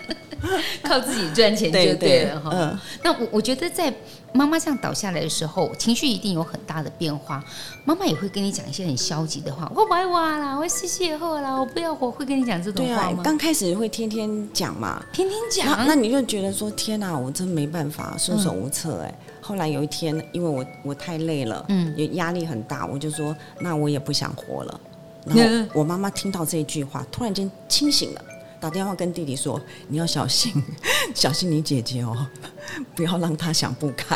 [0.92, 2.50] 靠自己赚钱就对了哈。
[2.52, 3.92] 嗯，那我我觉得在
[4.32, 7.42] 妈妈这样倒下来的时候，情绪一定有很大的变化。
[7.84, 13.22] 妈妈也会跟你讲一些很消极的话，我不爱我啦，我谢谢后啦，我不要活，会跟你讲这种话吗？
[13.24, 19.32] 刚、啊、开始会天天讲嘛，天天讲，那，那你就觉得说天哪、啊，我真没办法，束手无策哎、欸嗯。
[19.40, 24.80] 后来有一天，因为我我太累了，嗯，也压力很大，我就说那我也不想活了。
[25.24, 28.24] 然后我妈妈听到这一句话，突然间清醒了，
[28.62, 30.54] 打电话跟弟弟说：“你要小心，
[31.16, 32.24] 小心你姐姐哦，
[32.94, 34.14] 不要让她想不开。”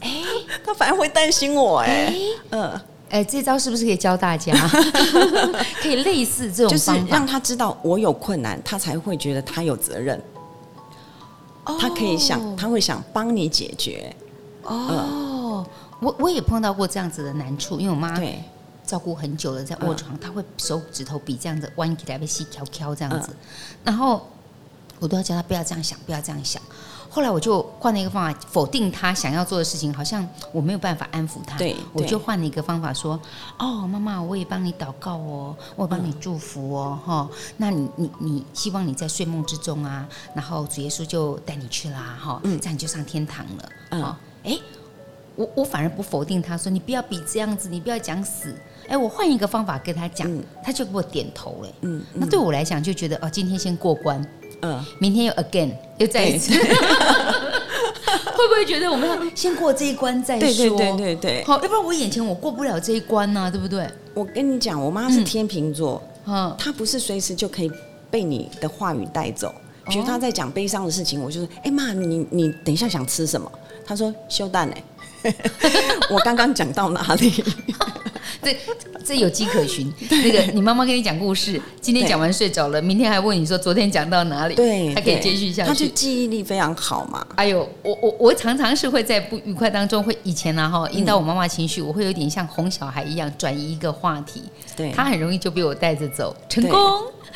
[0.00, 0.22] 哎，
[0.64, 2.14] 她反而会担心我哎，
[2.50, 2.80] 嗯，
[3.10, 4.54] 哎，这招是不是可以教大家？
[5.82, 10.22] 可以类似这种就是让他知道我有困难，他才会觉得他有责任。
[11.64, 14.14] 他可以想，他会想帮你解决。
[14.62, 15.66] 哦，
[15.98, 18.38] 我我也碰到过这样子的难处，因为我妈对。
[18.88, 23.28] 照顾很久了，在卧床，他会手指头比这样子弯起来，被细条挑这样子，
[23.84, 24.26] 然后
[24.98, 26.62] 我都要叫他不要这样想，不要这样想。
[27.10, 31.56] 后来我就换了一个方法，否定他想要做的事情，好像我没有办法安抚他。
[31.56, 33.18] 对，我就换了一个方法说
[33.58, 37.28] ：“哦，妈妈，我也帮你祷告哦，我也帮你祝福哦，哈。
[37.56, 43.68] 那你你你希望你在睡梦之中啊，然后主耶稣就带你去啦，哈，这样你就上天堂了。
[43.90, 44.02] 嗯，
[44.44, 44.58] 哎，
[45.38, 48.52] 我我反而不否定他说，你不要比这样子，你不要讲死。”
[48.88, 51.68] 哎，我换一个方法跟他讲，嗯、他就给我点头了。
[51.82, 54.20] 嗯，那对我来讲就觉得哦，今天先过关，
[54.62, 60.48] 嗯，明天又 again 又再一次， 会不会觉得我们要先过这一关再说？
[60.48, 61.44] 对对对对对。
[61.44, 63.86] 好，要不然我眼前我过不了这一关呢、啊，对不对？
[64.14, 67.70] 我跟你讲，我妈是天秤座，嗯，她不是随时就可以
[68.10, 69.54] 被你的话语带走。
[69.86, 73.52] 比如她在讲悲伤的事情，我就说：“哎妈，你你等一下想吃什么？”
[73.84, 74.82] 她说：“修蛋哎。”
[76.10, 77.32] 我刚刚讲到哪里？
[78.40, 78.56] 这
[79.04, 79.92] 这有迹可循。
[80.10, 84.54] 那个，你妈妈跟你讲故事，今天讲完睡着了，明天还问你说昨天讲到哪里？
[84.54, 85.68] 对，还可以接续下去。
[85.68, 87.26] 他就记忆力非常好嘛。
[87.34, 94.44] 哎呦，我我我常常是会在不愉快当中，会以前呢、啊、哈，引导我妈妈情绪，我会有点像哄小孩一样转移一个话题。
[94.76, 96.78] 对，他很容易就被我带着走，成功。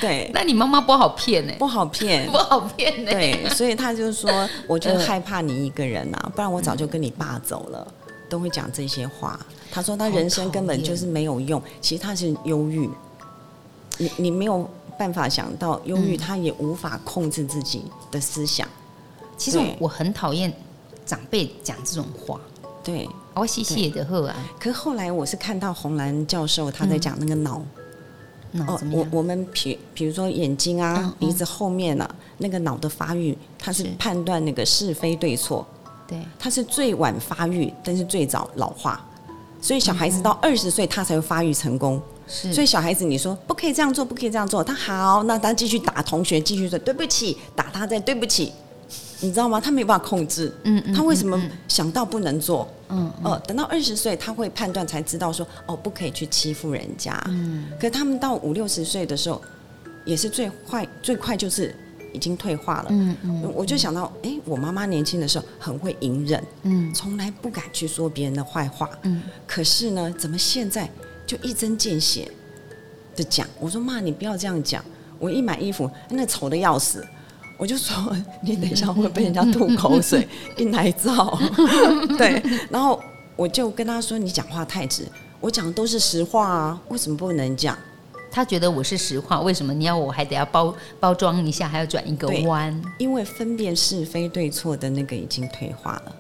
[0.00, 1.52] 对， 那你妈妈不好骗呢？
[1.58, 3.10] 不好骗，不好骗呢。
[3.10, 4.30] 对，所以他就说，
[4.66, 7.86] 我就害怕你一个人呐、啊，不然我早就跟你爸走了。
[8.28, 9.38] 都会讲这些话。
[9.70, 12.88] 他说他人生根本就是没有用，其实他是忧郁。
[13.98, 14.66] 你你没有
[14.98, 18.66] 办法想到忧郁，他也无法控制自己的思想。
[19.36, 20.50] 其实我很讨厌
[21.04, 22.40] 长辈讲这种话。
[22.82, 24.34] 对，我谢谢的后啊。
[24.58, 27.60] 可是后来我是看到红兰教授他在讲那个脑。
[28.66, 35.66] 哦，我我们比比如说眼睛啊、鼻子后面啊，那个脑的发育，它是判断那个是非对错。
[36.06, 39.02] 对，它是最晚发育，但是最早老化，
[39.60, 42.00] 所以小孩子到二十岁他才会发育成功。
[42.26, 48.52] 是，所以小孩子你说不可以这样做，不可以这样做，他好，那他继续打同学，继续说对不起，打他再对不起，
[49.22, 49.58] 你知道吗？
[49.58, 50.52] 他没办法控制。
[50.64, 50.94] 嗯嗯。
[50.94, 52.68] 他为什么想到不能做？
[52.90, 53.10] 嗯。
[53.22, 57.18] 哦，等到二十岁他会判断，才知道说哦，不可以去欺负人家。
[57.28, 57.66] 嗯。
[57.76, 59.40] 可是他们到五六十岁的时候，
[60.04, 61.74] 也是最快最快就是。
[62.14, 70.86] 已经退化了，嗯嗯，我就想到，哎，我妈妈年轻的时候很会隐忍，嗯，从来不敢去说别人的坏话，嗯，可是呢，怎么现在
[71.26, 72.30] 就一针见血
[73.16, 73.48] 的讲？
[73.58, 74.84] 我说妈，你不要这样讲，
[75.18, 77.02] 我一买衣服那丑的要死，
[77.62, 77.94] 我就说
[78.40, 81.38] 你等一下会被人家吐口水，一奶罩，
[82.18, 83.00] 对，然后
[83.36, 85.06] 我就跟他说，你讲话太直，
[85.38, 87.78] 我讲的都是实话啊，为什么不能讲？
[88.32, 92.82] 他觉得我是实话，为什么你要我还得要包包装一下，还要转一个弯？
[92.98, 96.12] 因为分辨是非对错的那个已经退化了，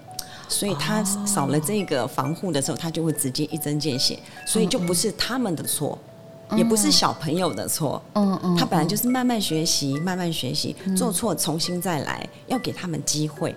[0.46, 4.16] 所以他少了这个防护的时候，他就会直接一针见血，
[4.46, 5.98] 所以就不是他们的错，
[6.56, 13.54] 也不是小朋友的错，嗯嗯，他本来就是慢慢学习，慢慢学习，做错重新再来，要给他们机会。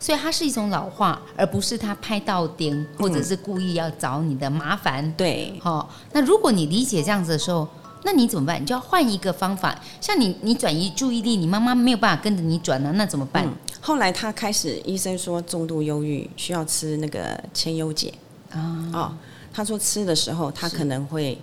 [0.00, 5.08] 所以它是一种老化，而不是他拍到顶，或者是故意要找你的麻烦。
[5.12, 7.68] 对，好，那如果你理解这样子的时候，
[8.02, 8.60] 那你怎么办？
[8.60, 9.80] 你就要换一个方法。
[10.00, 13.48] 像你，你转移注意力，你妈妈没有办法跟着你转啊，那怎么办？
[13.80, 18.12] 后来他开始，医生说重度忧郁需要吃那个千优解
[18.50, 18.90] 啊。
[18.92, 19.12] 哦，
[19.52, 21.40] 他说吃的时候，他可能会。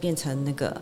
[0.00, 0.80] 变成那个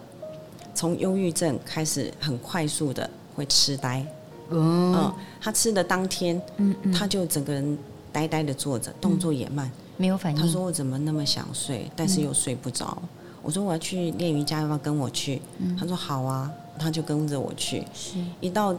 [0.75, 4.07] 从忧郁症开始很快速的会痴呆，
[4.51, 7.77] 嗯，嗯，他吃的当天，嗯，嗯，他就整个人
[8.13, 10.41] 呆呆的坐着，动作也慢，嗯，没有反应。
[10.41, 12.97] 他说我怎么那么想睡，但是又睡不着。
[13.03, 13.09] 嗯，
[13.43, 15.43] 我说我要去练瑜伽，要不要跟我去？
[15.59, 17.85] 嗯，他说好啊，他就跟着我去。
[17.93, 18.75] 是，一到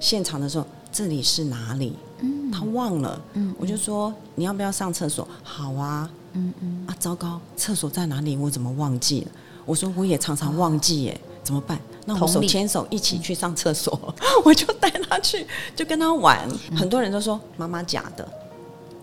[0.00, 1.94] 现场的时候，这里是哪里？
[2.20, 3.20] 嗯，他忘了。
[3.34, 5.26] 嗯，我就说你要不要上厕所？
[5.42, 6.10] 好啊。
[6.32, 6.84] 嗯嗯。
[6.86, 8.36] 啊，糟糕，厕所在哪里？
[8.36, 9.30] 我怎么忘记了？
[9.68, 11.78] 我说我也常常忘记耶，怎么办？
[12.06, 15.46] 那我们手牵手一起去上厕所， 我就带他去，
[15.76, 16.48] 就跟他玩。
[16.74, 18.26] 很多人都说妈妈假的，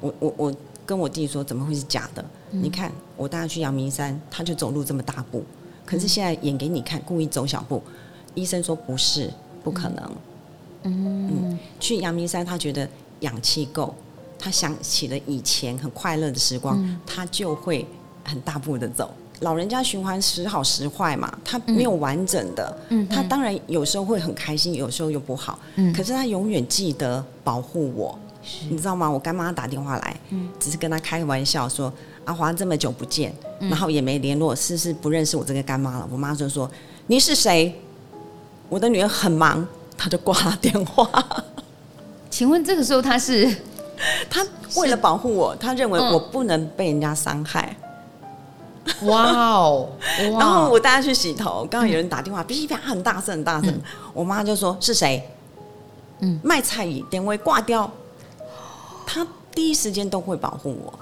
[0.02, 2.26] 我我我跟我弟说怎么会是假的？
[2.50, 5.44] 你看我带他去阳明山，他就走路这么大步，
[5.86, 7.80] 可是现在演给你看，故意走小步。
[8.34, 9.32] 医生说不是，
[9.64, 10.12] 不可能。
[10.82, 12.90] 嗯，去阳明山他觉得
[13.20, 13.94] 氧气够，
[14.40, 17.86] 他想起了以前很快乐的时光，他就会
[18.24, 19.14] 很大步的走。
[19.42, 28.18] 老人家循环时好时坏嘛，他没有完整的，嗯，他当然有时候会很开心，有时候又不好，嗯，可是他永远记得保护我，
[28.70, 29.10] 你知道吗？
[29.10, 31.92] 我干妈打电话来，嗯，只是跟他开玩笑说，
[32.24, 36.08] 阿华这么久不见，然后也没联络，是是不认识我这个干妈了。
[36.12, 36.70] 我妈就说
[37.08, 37.74] 你是谁？
[38.70, 39.68] 我的女儿很忙，
[39.98, 41.10] 她就挂了电话。
[42.32, 43.56] 请问这个时候他是
[44.30, 47.76] 他为了保护我，他认为我不能被人家伤害。
[49.08, 49.90] 哇哦！
[50.40, 53.70] 然后我带他去洗头，刚刚有人打电话，噼啪很大声，很大声。
[53.70, 53.82] 嗯、
[54.14, 55.28] 我妈就说是谁？
[56.20, 57.92] 嗯，卖菜语电位挂掉。
[59.06, 61.00] 他第一时间都会保护我。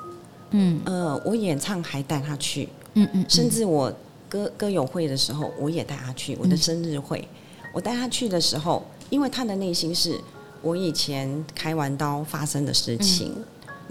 [0.52, 2.70] 嗯呃，我演唱还带他去。
[2.96, 3.92] 嗯嗯，甚至我
[4.28, 6.38] 歌歌友会的时候，我也带他去。
[6.42, 7.28] 我的生日会，
[7.72, 10.20] 我带他去的时候，因为他的内心是
[10.62, 13.34] 我以前开完刀发生的事情。
[13.38, 13.44] 嗯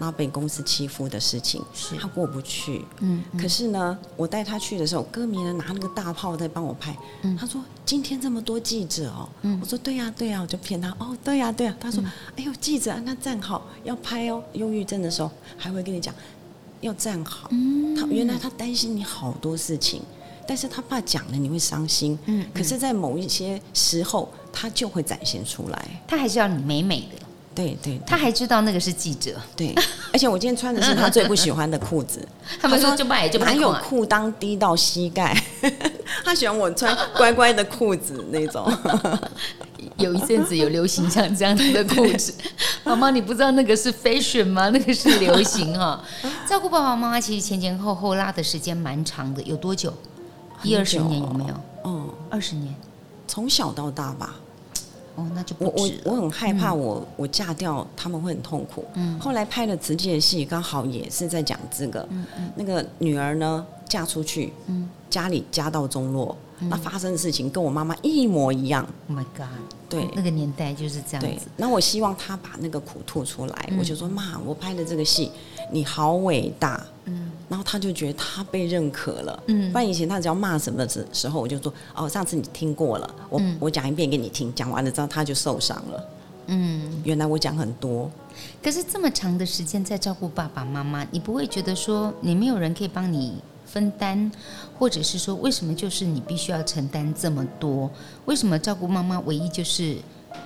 [0.03, 2.85] 然后被公司欺负的事情，是他过不去。
[2.99, 6.93] 嗯，可是呢，我带他去的时候，歌迷呢拿那个大炮在帮我拍。
[7.23, 9.29] 嗯，他说今天这么多记者哦。
[9.43, 10.89] 嗯，我说对呀对呀，我就骗他。
[10.99, 11.77] 哦，对呀对呀。
[11.79, 12.03] 他说，
[12.37, 14.43] 哎呦记者，那站好要拍哦。
[14.55, 16.13] 忧郁症的时候还会跟你讲
[16.81, 17.47] 要站好。
[17.53, 20.03] 嗯，他原来他担心你好多事情，
[20.49, 22.19] 但是他怕讲了你会伤心。
[22.27, 26.03] 嗯，可是在某一些时候，他就会展现出来。
[26.09, 27.23] 他还是要你美美的。
[27.55, 29.33] 对对，他还知道那个是记者。
[29.55, 29.75] 对，
[30.13, 32.27] 而且我今天穿的是他最不喜欢的裤子。
[32.61, 35.37] 他们说就买就买，哪有裤裆低到膝盖？
[36.25, 38.71] 他喜欢我穿乖乖的裤子那种。
[39.99, 42.33] 有一阵子有流行像这样子的裤子，
[42.85, 44.71] 妈妈你不知道那个是 fashion 吗？
[44.71, 46.03] 那个是流行啊。
[46.49, 49.93] 照顾爸爸妈妈其实前前后后拉的时间蛮长的，有多久？
[50.63, 51.55] 一二十年有没有？
[51.85, 52.75] 嗯，二十年，
[53.27, 54.37] 从小到大吧。
[55.15, 58.85] 哦，那就我我我很害怕我，我、嗯、我嫁掉他们会很痛苦。
[58.95, 62.07] 嗯，后来拍了慈济的戏，刚好也是在讲这个。
[62.11, 68.87] 嗯嗯，那个女儿呢嫁出去，嗯，家里家道中落，嗯、那发生的事情跟我妈妈一模一样。
[69.09, 69.47] Oh my god！
[69.89, 71.47] 对，那个年代就是这样子。
[71.57, 75.31] 那我希望她把那个苦吐出来，嗯、我就说妈，我拍的这个戏，
[75.71, 76.83] 你好伟大。
[77.05, 77.32] 嗯。
[77.53, 86.09] 然后他就觉得他被认可了，嗯，不然以前他只要骂什么的时候，我就说哦，上次你听过了，我、嗯、我讲一遍给你听，讲完了之后他就受伤了，
[86.47, 88.11] 嗯，原来我讲很多，
[88.63, 93.35] 可是这么长的时间在照顾爸爸妈妈，你不会觉得说你没有人可以帮你
[93.67, 94.33] 分担，
[94.79, 97.91] 或者是说为什么就是你必须要承担这么多？
[98.25, 99.99] 为什么照顾妈妈唯一就是？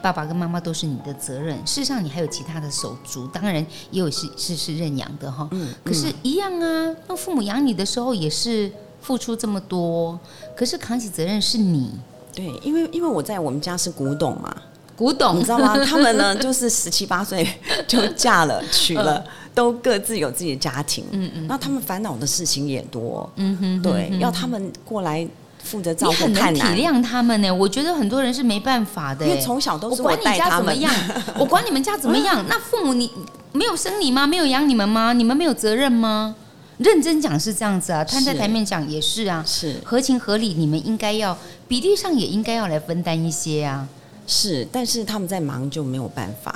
[0.03, 3.55] 爸爸跟妈妈都是你的责任，事实上你还有其他的手足，当然
[3.91, 5.49] 也有是是是认养的哈。
[5.51, 8.71] 嗯，可是，一样啊，那父母养你的时候也是
[9.01, 10.19] 付出这么多，
[10.55, 11.91] 可是扛起责任是你。
[12.35, 14.55] 对，因为因为我在我们家是古董嘛，
[14.95, 15.77] 古董，你知道吗？
[15.85, 17.49] 他们呢，就是十七八岁
[17.89, 19.25] 就嫁了娶了，
[19.55, 21.05] 都各自有自己的家庭。
[21.11, 23.29] 嗯嗯，那他们烦恼的事情也多。
[23.37, 25.27] 嗯哼，对，要他们过来。
[25.67, 27.51] 负责照顾，很难体谅他们呢。
[27.53, 30.95] 我觉得很多人是没办法的，因为从小都是我管你家怎么样，
[31.37, 32.45] 我管你们家怎么样。
[32.49, 33.11] 那父母你
[33.53, 34.27] 没有生你吗？
[34.27, 35.13] 没有养你们吗？
[35.13, 36.37] 你们没有责任吗？
[36.79, 40.55] 认真讲是这样子啊，摊在台面讲也是啊，是合情合理。
[40.55, 41.37] 你们应该要
[41.67, 43.89] 比例上也应该要来分担一些啊。
[44.27, 46.55] 是，但是他们在忙就没有办法。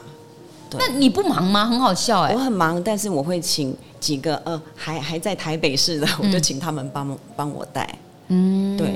[0.78, 1.66] 那你不忙吗？
[1.66, 7.98] 很好笑哎，我很忙，但是我会请几个呃还还在台北市的，我就请他们帮帮我带。
[8.30, 8.94] 嗯，对，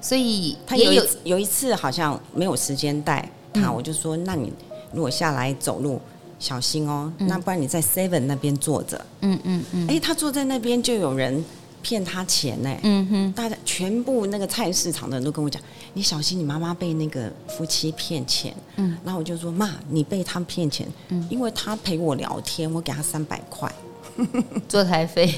[0.00, 4.52] 所以他有有有一次好像没有时间带他，嗯、我就说，那你
[4.92, 6.00] 如果下来走路
[6.38, 11.44] 小心哦，嗯、那不然你在 Seven 那边坐着，嗯嗯嗯，哎、嗯，他坐在那边就有人
[11.80, 15.62] 骗他钱呢，嗯哼，大家全部那个菜市场的人都跟我讲，
[15.94, 23.72] 你小心你妈妈被那个夫妻骗钱，嗯，然后我就说妈，你被他骗钱，嗯，因为他陪我聊天，我给他三百块。
[24.68, 25.34] 坐台费，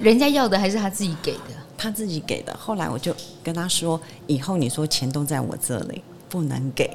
[0.00, 1.59] 人家要的还是他自己给的？
[1.80, 2.54] 他自己给的。
[2.58, 6.90] 后来我就跟他说：“以后你说钱都在我这里，不能给。”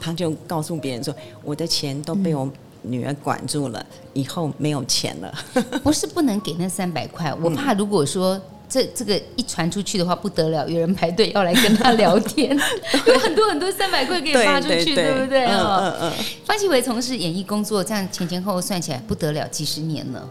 [0.00, 1.12] 他就告诉别人说
[1.42, 2.48] ：“我的钱都被我
[2.82, 5.34] 女儿管住了，以后没有钱了。
[5.82, 12.56] ”不是不能给那三百块，我怕如果说这这个一传出去的话不得了，有人排队要来跟他聊天，
[13.06, 15.44] 有很多很多三百块可以发出去，对，对，对，对不对？
[15.46, 16.12] 嗯嗯嗯。
[16.44, 20.28] 方继伟从事演艺工作，这样前前后后算起来不得了，几十年了。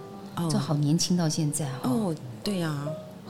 [0.49, 2.13] 就好年轻到现在哦，
[2.43, 2.75] 对呀，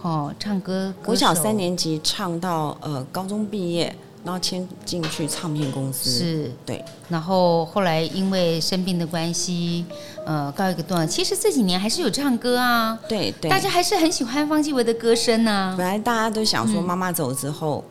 [0.02, 3.94] 哦，唱歌，国小三年级唱到呃高中毕业，
[4.24, 6.52] 然后签进去唱片公司，是。
[6.66, 9.86] 对，然后后来因为生病的关系，
[10.26, 11.08] 呃，告一个段落。
[11.08, 15.76] 其实这几年还是有唱歌啊，对对，大家还是很喜欢方继伟的歌声呢。
[15.78, 17.84] 本来大家都想说妈妈走之后，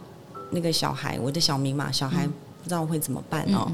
[0.50, 3.70] 那个小孩，我的小名嘛，小孩不知道会怎么办哦。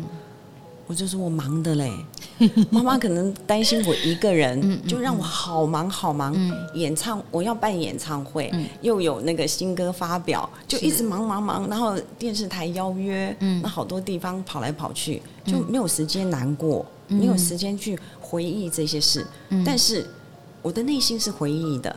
[0.89, 1.93] 我就说我忙的嘞，
[2.71, 6.35] 妈妈可能担心我一个人，就让我好忙好忙。
[6.75, 11.69] 演唱我要办演唱会，又有那个新歌发表，就一直忙忙忙。
[11.69, 19.27] 然后电视台邀约，那好多地方跑来跑去，就没有时间难过，没有时间去回忆这些事。
[19.67, 20.09] 但是
[20.63, 21.95] 我的内心是回忆的。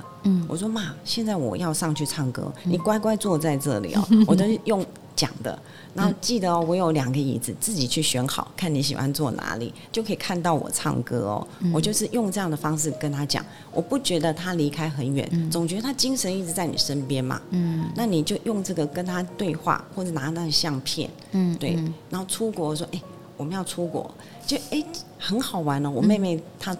[0.49, 4.05] 我说妈，现在我要上去唱歌，你乖乖坐在这里哦。
[4.27, 4.85] 我都用
[5.15, 5.57] 讲的。
[5.93, 11.47] 然后记得哦，我有两个椅子，自己去选好，看你喜欢坐哪里，就可以看到我唱歌哦。
[11.59, 17.41] 嗯、我就是用这样的方式跟他讲，我不觉得他离开很远，嗯、总觉得他精神一直在你身边嘛。
[17.49, 21.09] 嗯，那你就用这个跟他对话，或者拿那个相片。
[21.31, 21.77] 嗯，对。
[22.09, 23.01] 然后出国说，哎，
[23.35, 24.09] 我们要出国，
[24.47, 24.81] 就哎
[25.19, 25.89] 很好玩哦。
[25.89, 26.73] 我妹妹她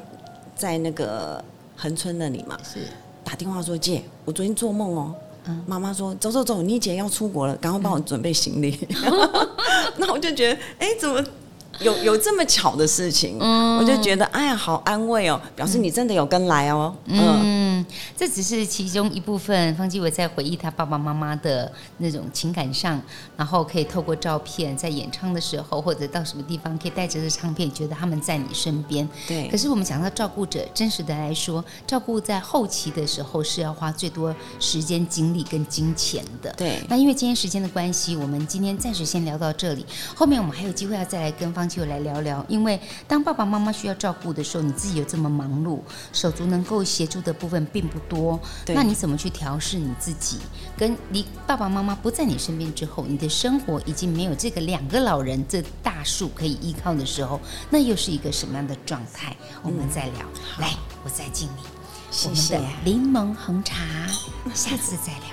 [0.55, 1.43] 在那个
[1.75, 2.88] 恒春那里嘛，是
[3.25, 5.13] 打电话说姐，我昨天做梦哦。
[5.65, 8.87] 妈妈说：“走走走，你姐要出国了，赶快帮我准备行李。
[8.89, 9.49] 嗯”
[9.97, 11.23] 那我就觉得，哎，怎么
[11.79, 13.37] 有有这么巧的事情？
[13.39, 16.93] 嗯、我就觉得，哎呀，好安慰哦，表示你真的有跟来哦。
[17.05, 17.19] 嗯。
[17.43, 17.70] 嗯
[18.15, 19.75] 这只是其中一部分。
[19.75, 23.01] 方继伟在回忆他爸爸妈妈的那种情感上，
[23.36, 29.07] 然后可以透过照片，在演唱的时候或者到什么地方，可以带着这唱片，觉得他们在你身边。
[29.27, 29.47] 对。
[29.49, 36.53] 可是我们讲到照顾者，真实的来说，照顾在后期的时候是要花最多时间、精力跟金钱的。
[36.53, 36.79] 对。
[36.89, 39.86] 那因为今天时间的关系，我们今天暂时先聊到这里。
[40.15, 42.45] 后面我们还有机会要再来跟方继伟来聊聊。
[42.47, 45.79] 因为当爸爸妈妈需要照顾的时候，你自己有这么忙碌，
[46.13, 48.39] 手足能够协助的部分并不多。
[48.67, 50.38] 那你怎么去调试你自己？
[50.78, 59.36] 跟你爸爸妈妈不在你身边之后，你的生活已经没有这个两个老人这大树可以依靠的时候，那又是一个什么样的状态？
[59.61, 60.26] 我们再聊。
[60.57, 61.63] 嗯、来，我再敬你，
[62.09, 63.76] 谢谢我们的柠檬红茶，
[64.53, 65.30] 下次再聊。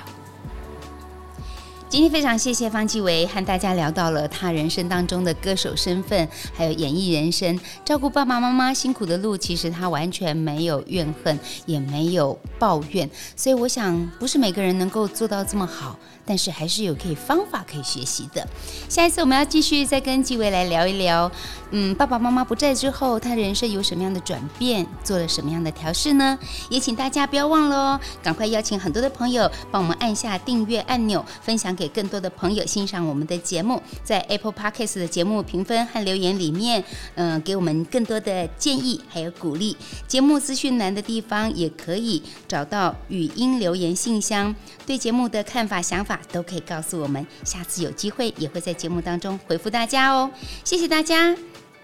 [1.90, 15.98] 今天非常谢谢方继伟和大家聊到了他人生当中的歌手身份，还有演艺人生，照顾爸爸妈妈辛苦的路，其实他完全没有怨恨，也没有抱怨，所以我想不是每个人能够做到这么好。
[16.26, 18.46] 但是还是有可以方法可以学习的。
[18.86, 21.32] 下一次我们要继续再跟继伟来聊一聊，
[21.70, 26.38] 嗯，爸爸妈妈不在之后，他人生有什么样的转变，做了什么样的调试呢？
[26.68, 36.82] 也请大家不要忘了哦，赶快邀请很多的朋友帮我们按下订阅按钮，分享给更多的朋友欣赏我们的节目，在 Apple Podcast 的节目评分和留言里面，
[37.14, 39.76] 嗯、给我们更多的建议还有鼓励。
[40.06, 44.54] 节目资讯栏的地方也可以找到语音留言信箱，
[44.84, 46.18] 对节目的看法想法。
[46.32, 50.30] 都可以告诉我们，下次有机会也会在节目当中回复大家哦。
[50.64, 51.34] 谢谢大家，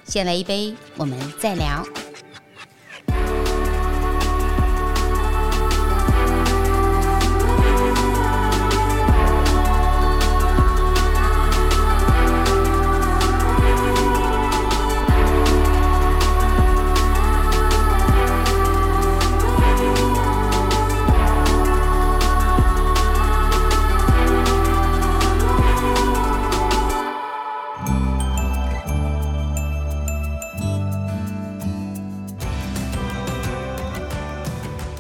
[0.05, 2.14] 先来一杯，我们再聊。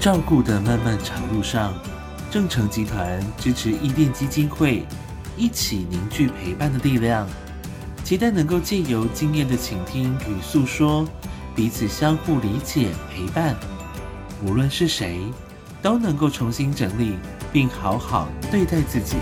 [0.04, 1.72] 照顾的漫漫长路上，
[2.30, 4.84] 正诚集团支持伊甸基金会，
[5.34, 7.26] 一起凝聚陪伴的力量，
[8.04, 11.08] 期待能够借由经验的倾听与诉说，
[11.56, 13.56] 彼此相互理解陪伴，
[14.44, 15.22] 无论是谁，
[15.80, 17.16] 都能够重新整理
[17.50, 19.16] 并好好对待自己。